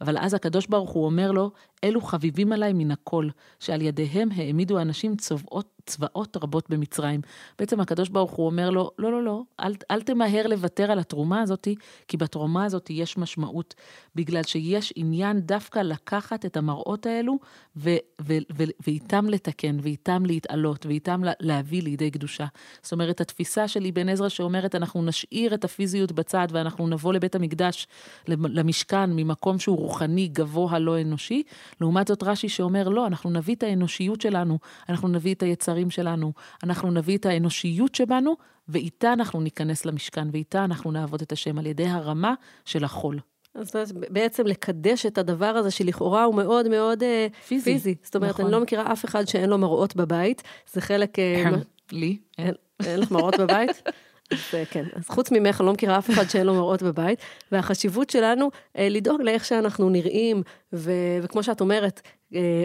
אבל 0.00 0.18
אז 0.18 0.34
הקדוש 0.34 0.66
ברוך 0.66 0.90
הוא 0.90 1.04
אומר 1.04 1.32
לו, 1.32 1.50
אלו 1.84 2.00
חביבים 2.00 2.52
עליי 2.52 2.72
מן 2.72 2.90
הכל, 2.90 3.28
שעל 3.60 3.82
ידיהם 3.82 4.28
העמידו 4.36 4.78
אנשים 4.78 5.16
צבאות 5.16 5.79
צבאות 5.86 6.36
רבות 6.36 6.70
במצרים. 6.70 7.20
בעצם 7.58 7.80
הקדוש 7.80 8.08
ברוך 8.08 8.30
הוא 8.30 8.46
אומר 8.46 8.70
לו, 8.70 8.90
לא, 8.98 9.12
לא, 9.12 9.22
לא, 9.22 9.42
אל, 9.60 9.74
אל 9.90 10.02
תמהר 10.02 10.46
לוותר 10.46 10.90
על 10.90 10.98
התרומה 10.98 11.40
הזאת, 11.40 11.68
כי 12.08 12.16
בתרומה 12.16 12.64
הזאת 12.64 12.90
יש 12.90 13.18
משמעות, 13.18 13.74
בגלל 14.14 14.42
שיש 14.42 14.92
עניין 14.96 15.40
דווקא 15.40 15.78
לקחת 15.78 16.44
את 16.46 16.56
המראות 16.56 17.06
האלו 17.06 17.38
ו, 17.76 17.90
ו, 18.22 18.34
ו, 18.56 18.64
ואיתם 18.86 19.26
לתקן, 19.26 19.76
ואיתם 19.82 20.26
להתעלות, 20.26 20.86
ואיתם 20.86 21.22
להביא 21.40 21.82
לידי 21.82 22.10
קדושה. 22.10 22.46
זאת 22.82 22.92
אומרת, 22.92 23.20
התפיסה 23.20 23.68
של 23.68 23.86
אבן 23.86 24.08
עזרא 24.08 24.28
שאומרת, 24.28 24.74
אנחנו 24.74 25.02
נשאיר 25.02 25.54
את 25.54 25.64
הפיזיות 25.64 26.12
בצד 26.12 26.48
ואנחנו 26.50 26.88
נבוא 26.88 27.12
לבית 27.12 27.34
המקדש, 27.34 27.86
למשכן, 28.28 29.10
ממקום 29.12 29.58
שהוא 29.58 29.78
רוחני, 29.78 30.28
גבוה, 30.28 30.78
לא 30.78 31.00
אנושי. 31.00 31.42
לעומת 31.80 32.08
זאת 32.08 32.22
רש"י 32.22 32.48
שאומר, 32.48 32.88
לא, 32.88 33.06
אנחנו 33.06 33.30
נביא 33.30 33.54
את 33.54 33.62
האנושיות 33.62 34.20
שלנו, 34.20 34.58
אנחנו 34.88 35.08
נביא 35.08 35.34
את. 35.34 35.42
היצרים 35.50 35.90
שלנו, 35.90 36.32
אנחנו 36.62 36.90
נביא 36.90 37.16
את 37.16 37.26
האנושיות 37.26 37.94
שבנו, 37.94 38.36
ואיתה 38.68 39.12
אנחנו 39.12 39.40
ניכנס 39.40 39.84
למשכן, 39.84 40.28
ואיתה 40.32 40.64
אנחנו 40.64 40.92
נעבוד 40.92 41.22
את 41.22 41.32
השם 41.32 41.58
על 41.58 41.66
ידי 41.66 41.86
הרמה 41.86 42.34
של 42.64 42.84
החול. 42.84 43.20
אז 43.54 43.92
בעצם 43.92 44.46
לקדש 44.46 45.06
את 45.06 45.18
הדבר 45.18 45.46
הזה 45.46 45.70
שלכאורה 45.70 46.24
הוא 46.24 46.34
מאוד 46.34 46.68
מאוד 46.68 47.02
אה, 47.02 47.26
פיזי. 47.48 47.64
פיזי. 47.64 47.94
זאת 48.02 48.16
אומרת, 48.16 48.30
נכון. 48.30 48.44
אני 48.44 48.52
לא 48.52 48.60
מכירה 48.60 48.92
אף 48.92 49.04
אחד 49.04 49.24
שאין 49.28 49.50
לו 49.50 49.58
מראות 49.58 49.96
בבית, 49.96 50.42
זה 50.72 50.80
חלק... 50.80 51.18
אה, 51.18 51.50
לי? 51.92 52.18
אין. 52.38 52.54
אין 52.86 53.00
לך 53.00 53.10
מראות 53.10 53.40
בבית? 53.40 53.82
אז 54.30 54.38
אה, 54.54 54.64
כן, 54.64 54.84
אז 54.94 55.08
חוץ 55.08 55.30
ממך, 55.32 55.60
אני 55.60 55.66
לא 55.66 55.72
מכירה 55.72 55.98
אף 55.98 56.10
אחד 56.10 56.30
שאין 56.30 56.46
לו 56.46 56.54
מראות 56.54 56.82
בבית, 56.82 57.18
והחשיבות 57.52 58.10
שלנו 58.10 58.50
אה, 58.78 58.88
לדאוג 58.88 59.22
לאיך 59.22 59.44
שאנחנו 59.44 59.90
נראים, 59.90 60.42
ו, 60.72 60.92
וכמו 61.22 61.42
שאת 61.42 61.60
אומרת, 61.60 62.00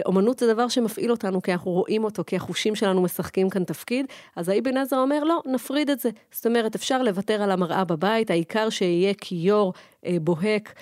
אומנות 0.06 0.38
זה 0.38 0.52
דבר 0.52 0.68
שמפעיל 0.68 1.10
אותנו, 1.10 1.42
כי 1.42 1.52
אנחנו 1.52 1.70
רואים 1.70 2.04
אותו, 2.04 2.22
כי 2.26 2.36
החושים 2.36 2.74
שלנו 2.74 3.02
משחקים 3.02 3.50
כאן 3.50 3.64
תפקיד, 3.64 4.06
אז 4.36 4.48
האבן 4.48 4.76
עזרא 4.76 4.98
אומר, 4.98 5.24
לא, 5.24 5.42
נפריד 5.46 5.90
את 5.90 6.00
זה. 6.00 6.10
זאת 6.32 6.46
אומרת, 6.46 6.74
אפשר 6.74 7.02
לוותר 7.02 7.42
על 7.42 7.50
המראה 7.50 7.84
בבית, 7.84 8.30
העיקר 8.30 8.70
שיהיה 8.70 9.14
כיור 9.14 9.72
בוהק 10.20 10.74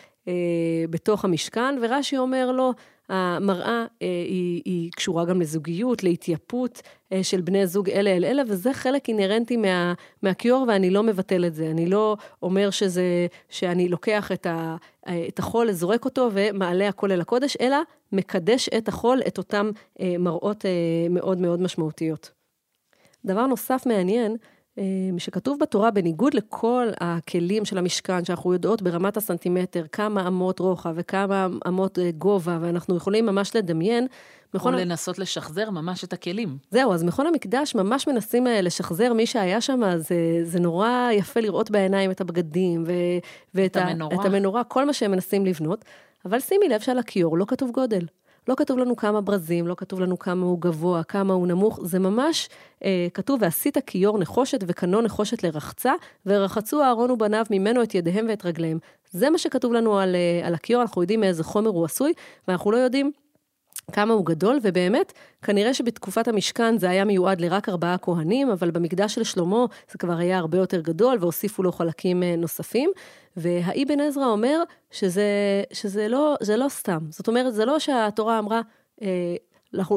בתוך 0.91 1.25
המשכן, 1.25 1.79
ורש"י 1.83 2.19
אומר 2.19 2.53
לו, 2.53 2.73
המראה 3.09 3.87
אה, 4.03 4.25
היא, 4.29 4.63
היא 4.65 4.91
קשורה 4.93 5.25
גם 5.25 5.41
לזוגיות, 5.41 6.05
להתייפות 6.05 6.83
אה, 7.13 7.23
של 7.23 7.41
בני 7.41 7.67
זוג 7.67 7.91
אלה 7.91 8.11
אל 8.11 8.25
אלה, 8.25 8.43
וזה 8.49 8.73
חלק 8.73 9.09
אינהרנטי 9.09 9.57
מה, 9.57 9.95
מהכיור, 10.23 10.65
ואני 10.69 10.91
לא 10.91 11.03
מבטל 11.03 11.45
את 11.45 11.55
זה. 11.55 11.71
אני 11.71 11.87
לא 11.87 12.17
אומר 12.43 12.71
שזה, 12.71 13.27
שאני 13.49 13.89
לוקח 13.89 14.33
את, 14.33 14.47
ה, 14.47 14.77
אה, 15.09 15.25
את 15.29 15.39
החול, 15.39 15.73
זורק 15.73 16.05
אותו 16.05 16.31
ומעלה 16.33 16.89
הכל 16.89 17.13
אל 17.13 17.21
הקודש, 17.21 17.57
אלא 17.61 17.77
מקדש 18.13 18.69
את 18.69 18.89
החול, 18.89 19.21
את 19.27 19.39
אותם 19.39 19.71
מראות 20.19 20.65
מאוד 21.11 21.41
מאוד 21.41 21.61
משמעותיות. 21.61 22.31
דבר 23.25 23.47
נוסף 23.47 23.87
מעניין, 23.87 24.37
שכתוב 25.19 25.59
בתורה, 25.61 25.91
בניגוד 25.91 26.35
לכל 26.35 26.89
הכלים 27.01 27.65
של 27.65 27.79
המשכן, 27.79 28.25
שאנחנו 28.25 28.53
יודעות 28.53 28.83
ברמת 28.83 29.17
הסנטימטר 29.17 29.85
כמה 29.93 30.27
אמות 30.29 30.59
רוחב 30.59 30.93
וכמה 30.97 31.49
אמות 31.69 31.99
אה, 31.99 32.11
גובה, 32.11 32.59
ואנחנו 32.61 32.97
יכולים 32.97 33.27
ממש 33.27 33.57
לדמיין. 33.57 34.07
מכון... 34.55 34.75
או 34.75 34.79
לנסות 34.79 35.19
לשחזר 35.19 35.71
ממש 35.71 36.05
את 36.05 36.13
הכלים. 36.13 36.59
זהו, 36.71 36.93
אז 36.93 37.05
מכון 37.05 37.27
המקדש 37.27 37.75
ממש 37.75 38.09
מנסים 38.09 38.47
אה, 38.47 38.61
לשחזר 38.61 39.13
מי 39.13 39.27
שהיה 39.27 39.61
שם, 39.61 39.81
זה, 39.97 40.41
זה 40.43 40.61
נורא 40.61 41.09
יפה 41.13 41.41
לראות 41.41 41.71
בעיניים 41.71 42.11
את 42.11 42.21
הבגדים 42.21 42.85
ו, 42.87 42.93
ואת 43.55 43.71
את 43.71 43.77
המנורה. 43.77 44.17
את 44.21 44.25
המנורה, 44.25 44.65
כל 44.65 44.85
מה 44.85 44.93
שהם 44.93 45.11
מנסים 45.11 45.47
לבנות. 45.47 45.85
אבל 46.25 46.41
שימי 46.41 46.69
לב 46.69 46.81
שעל 46.81 46.99
הכיור 46.99 47.39
לא 47.39 47.45
כתוב 47.45 47.71
גודל. 47.71 48.07
לא 48.49 48.55
כתוב 48.55 48.79
לנו 48.79 48.97
כמה 48.97 49.21
ברזים, 49.21 49.67
לא 49.67 49.75
כתוב 49.75 50.01
לנו 50.01 50.19
כמה 50.19 50.47
הוא 50.47 50.61
גבוה, 50.61 51.03
כמה 51.03 51.35
הוא 51.35 51.47
נמוך, 51.47 51.81
זה 51.83 51.99
ממש 51.99 52.49
אה, 52.85 53.07
כתוב, 53.15 53.43
ועשית 53.43 53.79
כיור 53.87 54.19
נחושת 54.19 54.65
וקנו 54.67 55.01
נחושת 55.01 55.43
לרחצה, 55.43 55.93
ורחצו 56.27 56.83
אהרון 56.83 57.11
ובניו 57.11 57.47
ממנו 57.51 57.83
את 57.83 57.95
ידיהם 57.95 58.27
ואת 58.29 58.47
רגליהם. 58.47 58.79
זה 59.11 59.31
מה 59.31 59.39
שכתוב 59.39 59.73
לנו 59.73 59.99
על, 59.99 60.15
אה, 60.15 60.47
על 60.47 60.55
הכיור, 60.55 60.83
אנחנו 60.83 61.03
יודעים 61.03 61.21
מאיזה 61.21 61.45
חומר 61.45 61.71
הוא 61.71 61.85
עשוי, 61.85 62.13
ואנחנו 62.49 62.71
לא 62.71 62.77
יודעים 62.77 63.13
כמה 63.93 64.15
הוא 64.15 64.27
גדול, 64.27 64.59
ובאמת, 64.63 65.13
כנראה 65.43 65.75
שבתקופת 65.75 66.29
המשכן 66.29 66.79
זה 66.79 66.91
היה 66.91 67.05
מיועד 67.05 67.41
לרק 67.41 67.69
ארבעה 67.69 67.99
כהנים, 67.99 68.51
אבל 68.51 68.71
במקדש 68.71 69.15
של 69.15 69.25
שלמה 69.25 69.65
זה 69.91 69.99
כבר 69.99 70.17
היה 70.17 70.39
הרבה 70.39 70.59
יותר 70.59 70.81
גדול, 70.81 71.17
והוסיפו 71.21 71.63
לו 71.63 71.73
חלקים 71.73 72.23
אה, 72.23 72.37
נוספים. 72.37 72.91
והאבן 73.37 74.01
עזרא 74.01 74.27
אומר 74.27 74.63
שזה, 74.91 75.25
שזה 75.73 76.09
לא, 76.09 76.35
לא 76.59 76.69
סתם. 76.69 76.99
זאת 77.11 77.29
אומרת, 77.29 77.55
זה 77.55 77.65
לא 77.65 77.79
שהתורה 77.79 78.39
אמרה, 78.39 78.61
אה, 79.03 79.37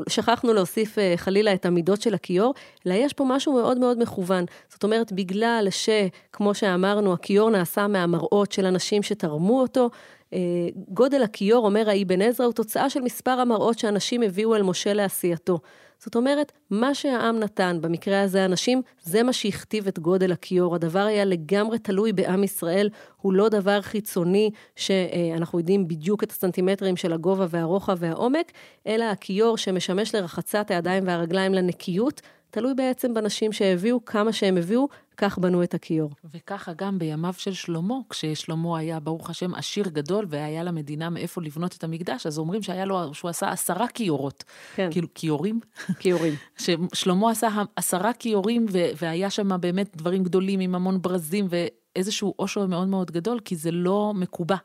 שכחנו 0.10 0.54
להוסיף 0.54 1.00
אה, 1.00 1.13
חלילה 1.17 1.54
את 1.54 1.65
המידות 1.65 2.02
של 2.02 2.13
הכיור, 2.13 2.54
אלא 2.88 2.93
יש 2.93 3.13
פה 3.13 3.26
משהו 3.28 3.54
מאוד 3.54 3.78
מאוד 3.78 4.02
מכוון. 4.02 4.45
זאת 4.69 4.84
אומרת, 4.84 5.12
בגלל 5.12 5.67
שכמו 5.69 6.54
שאמרנו, 6.54 7.13
הכיור 7.13 7.50
נעשה 7.50 7.88
מהמראות 7.88 8.52
של 8.52 8.65
אנשים 8.65 9.04
שתרמו 9.04 9.62
אותו, 9.62 9.89
גודל 10.89 11.23
הכיור, 11.23 11.65
אומר 11.65 11.89
האבן 11.89 12.21
עזרא, 12.21 12.45
הוא 12.45 12.53
תוצאה 12.53 12.89
של 12.89 13.01
מספר 13.01 13.31
המראות 13.31 13.79
שאנשים 13.79 14.21
הביאו 14.21 14.55
אל 14.55 14.63
משה 14.63 14.93
לעשייתו. 14.93 15.59
זאת 15.99 16.15
אומרת, 16.15 16.51
מה 16.69 16.95
שהעם 16.95 17.39
נתן, 17.39 17.77
במקרה 17.81 18.21
הזה 18.21 18.45
אנשים, 18.45 18.81
זה 19.03 19.23
מה 19.23 19.33
שהכתיב 19.33 19.87
את 19.87 19.99
גודל 19.99 20.31
הכיור. 20.31 20.75
הדבר 20.75 20.99
היה 20.99 21.25
לגמרי 21.25 21.79
תלוי 21.79 22.13
בעם 22.13 22.43
ישראל, 22.43 22.89
הוא 23.21 23.33
לא 23.33 23.49
דבר 23.49 23.81
חיצוני 23.81 24.51
שאנחנו 24.75 25.59
יודעים 25.59 25.87
בדיוק 25.87 26.23
את 26.23 26.31
הסנטימטרים 26.31 26.95
של 26.95 27.13
הגובה 27.13 27.45
והרוחב 27.49 27.97
והעומק, 27.99 28.51
אלא 28.87 29.03
הכיור 29.03 29.57
שמשמש 29.57 30.15
לרחצת 30.15 30.71
הידיים 30.71 31.03
והרגליים 31.07 31.53
לנקיות, 31.53 32.21
תלוי 32.51 32.73
בעצם 32.73 33.13
בנשים 33.13 33.51
שהביאו, 33.51 34.05
כמה 34.05 34.33
שהם 34.33 34.57
הביאו, 34.57 34.88
כך 35.17 35.38
בנו 35.38 35.63
את 35.63 35.73
הכיור. 35.73 36.12
וככה 36.33 36.73
גם 36.75 36.99
בימיו 36.99 37.33
של 37.38 37.53
שלמה, 37.53 37.95
כששלמה 38.10 38.77
היה, 38.77 38.99
ברוך 38.99 39.29
השם, 39.29 39.55
עשיר 39.55 39.89
גדול, 39.89 40.25
והיה 40.29 40.63
למדינה 40.63 41.10
מאיפה 41.10 41.41
לבנות 41.41 41.75
את 41.75 41.83
המקדש, 41.83 42.25
אז 42.25 42.39
אומרים 42.39 42.62
שהיה 42.62 42.86
לו, 42.86 43.13
שהוא 43.13 43.29
עשה 43.29 43.49
עשרה 43.49 43.88
כיורות. 43.88 44.43
כן. 44.75 44.89
כאילו, 44.91 45.07
כיורים? 45.15 45.60
כיורים. 45.99 46.33
ששלמה 46.93 47.31
עשה 47.31 47.49
עשרה 47.75 48.13
כיורים, 48.13 48.65
והיה 48.97 49.29
שם 49.29 49.62
באמת 49.62 49.97
דברים 49.97 50.23
גדולים 50.23 50.60
עם 50.60 50.75
המון 50.75 51.01
ברזים, 51.01 51.47
ואיזשהו 51.49 52.33
עושר 52.36 52.65
מאוד 52.65 52.88
מאוד 52.88 53.12
גדול, 53.12 53.39
כי 53.39 53.55
זה 53.55 53.71
לא 53.71 54.13
מקובע. 54.15 54.57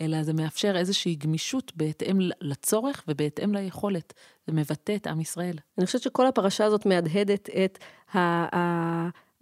אלא 0.00 0.22
זה 0.22 0.32
מאפשר 0.32 0.76
איזושהי 0.76 1.14
גמישות 1.14 1.72
בהתאם 1.76 2.18
לצורך 2.40 3.04
ובהתאם 3.08 3.54
ליכולת. 3.54 4.14
זה 4.46 4.52
מבטא 4.52 4.94
את 4.96 5.06
עם 5.06 5.20
ישראל. 5.20 5.56
אני 5.78 5.86
חושבת 5.86 6.02
שכל 6.02 6.26
הפרשה 6.26 6.64
הזאת 6.64 6.86
מהדהדת 6.86 7.48
את 7.50 7.78
ה... 8.16 8.18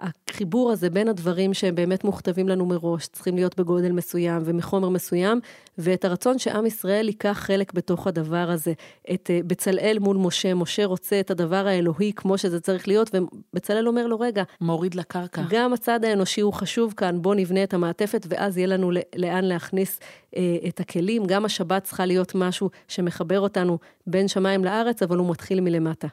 החיבור 0.03 0.73
הזה 0.73 0.91
בין 0.91 1.09
הדברים 1.09 1.55
שהם 1.55 1.75
באמת 1.75 2.05
מוכתבים 2.05 2.49
לנו 2.49 2.67
מראש, 2.67 3.07
צריכים 3.07 3.37
להיות 3.37 3.61
בגודל 3.61 3.93
מסוים 3.93 4.43
ומחומר 4.45 4.89
מסוים, 4.89 5.41
ואת 5.79 6.05
הרצון 6.05 6.39
שעם 6.39 6.67
ישראל 6.67 7.09
ייקח 7.09 7.39
חלק 7.41 7.73
בתוך 7.73 8.07
הדבר 8.07 8.51
הזה. 8.51 8.73
את 9.15 9.31
אה, 9.31 9.41
בצלאל 9.47 9.99
מול 10.01 10.17
משה, 10.17 10.55
משה 10.55 10.85
רוצה 10.85 11.21
את 11.21 11.31
הדבר 11.31 11.67
האלוהי 11.67 12.13
כמו 12.17 12.39
שזה 12.39 12.61
צריך 12.61 12.89
להיות, 12.89 13.11
ובצלאל 13.15 13.89
אומר 13.89 14.07
לו, 14.07 14.21
רגע, 14.21 14.43
מוריד 14.61 14.95
לקרקע. 14.95 15.43
גם 15.49 15.73
הצד 15.73 16.05
האנושי 16.05 16.41
הוא 16.41 16.53
חשוב 16.53 16.95
כאן, 16.97 17.23
בוא 17.23 17.35
נבנה 17.35 17.65
את 17.65 17.75
המעטפת, 17.75 18.27
ואז 18.29 18.59
יהיה 18.59 18.67
לנו 18.67 18.91
לאן 19.17 19.45
להכניס 19.45 20.01
אה, 20.37 20.57
את 20.69 20.81
הכלים. 20.81 21.27
גם 21.27 21.45
השבת 21.45 21.85
צריכה 21.85 22.07
להיות 22.07 22.35
משהו 22.35 22.71
שמחבר 22.89 23.41
אותנו 23.41 23.79
בין 24.07 24.29
שמיים 24.29 24.65
לארץ, 24.65 25.03
אבל 25.03 25.17
הוא 25.17 25.31
מתחיל 25.31 25.61
מלמטה. 25.61 26.09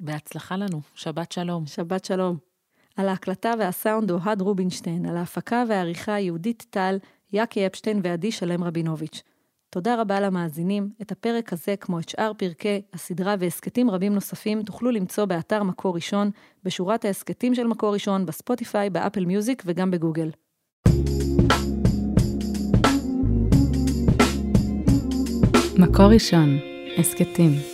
בהצלחה 0.00 0.56
לנו, 0.56 0.80
שבת 0.94 1.32
שלום. 1.32 1.66
שבת 1.66 2.04
שלום. 2.04 2.49
על 3.00 3.08
ההקלטה 3.08 3.52
והסאונד 3.58 4.10
אוהד 4.10 4.40
רובינשטיין, 4.40 5.06
על 5.06 5.16
ההפקה 5.16 5.64
והעריכה 5.68 6.20
יהודית 6.20 6.66
טל, 6.70 6.98
יאקי 7.32 7.66
אפשטיין 7.66 8.00
ועדי 8.02 8.32
שלם 8.32 8.64
רבינוביץ'. 8.64 9.22
תודה 9.70 10.00
רבה 10.00 10.20
למאזינים. 10.20 10.90
את 11.02 11.12
הפרק 11.12 11.52
הזה, 11.52 11.74
כמו 11.76 11.98
את 11.98 12.08
שאר 12.08 12.32
פרקי 12.36 12.82
הסדרה 12.92 13.34
והסכתים 13.38 13.90
רבים 13.90 14.14
נוספים, 14.14 14.62
תוכלו 14.62 14.90
למצוא 14.90 15.24
באתר 15.24 15.62
מקור 15.62 15.94
ראשון, 15.94 16.30
בשורת 16.64 17.04
ההסכתים 17.04 17.54
של 17.54 17.66
מקור 17.66 17.94
ראשון, 17.94 18.26
בספוטיפיי, 18.26 18.90
באפל 18.90 19.24
מיוזיק 19.24 19.62
וגם 19.66 19.90
בגוגל. 19.90 20.30
מקור 25.78 26.06
ראשון, 26.06 26.58
הסכתים. 26.98 27.69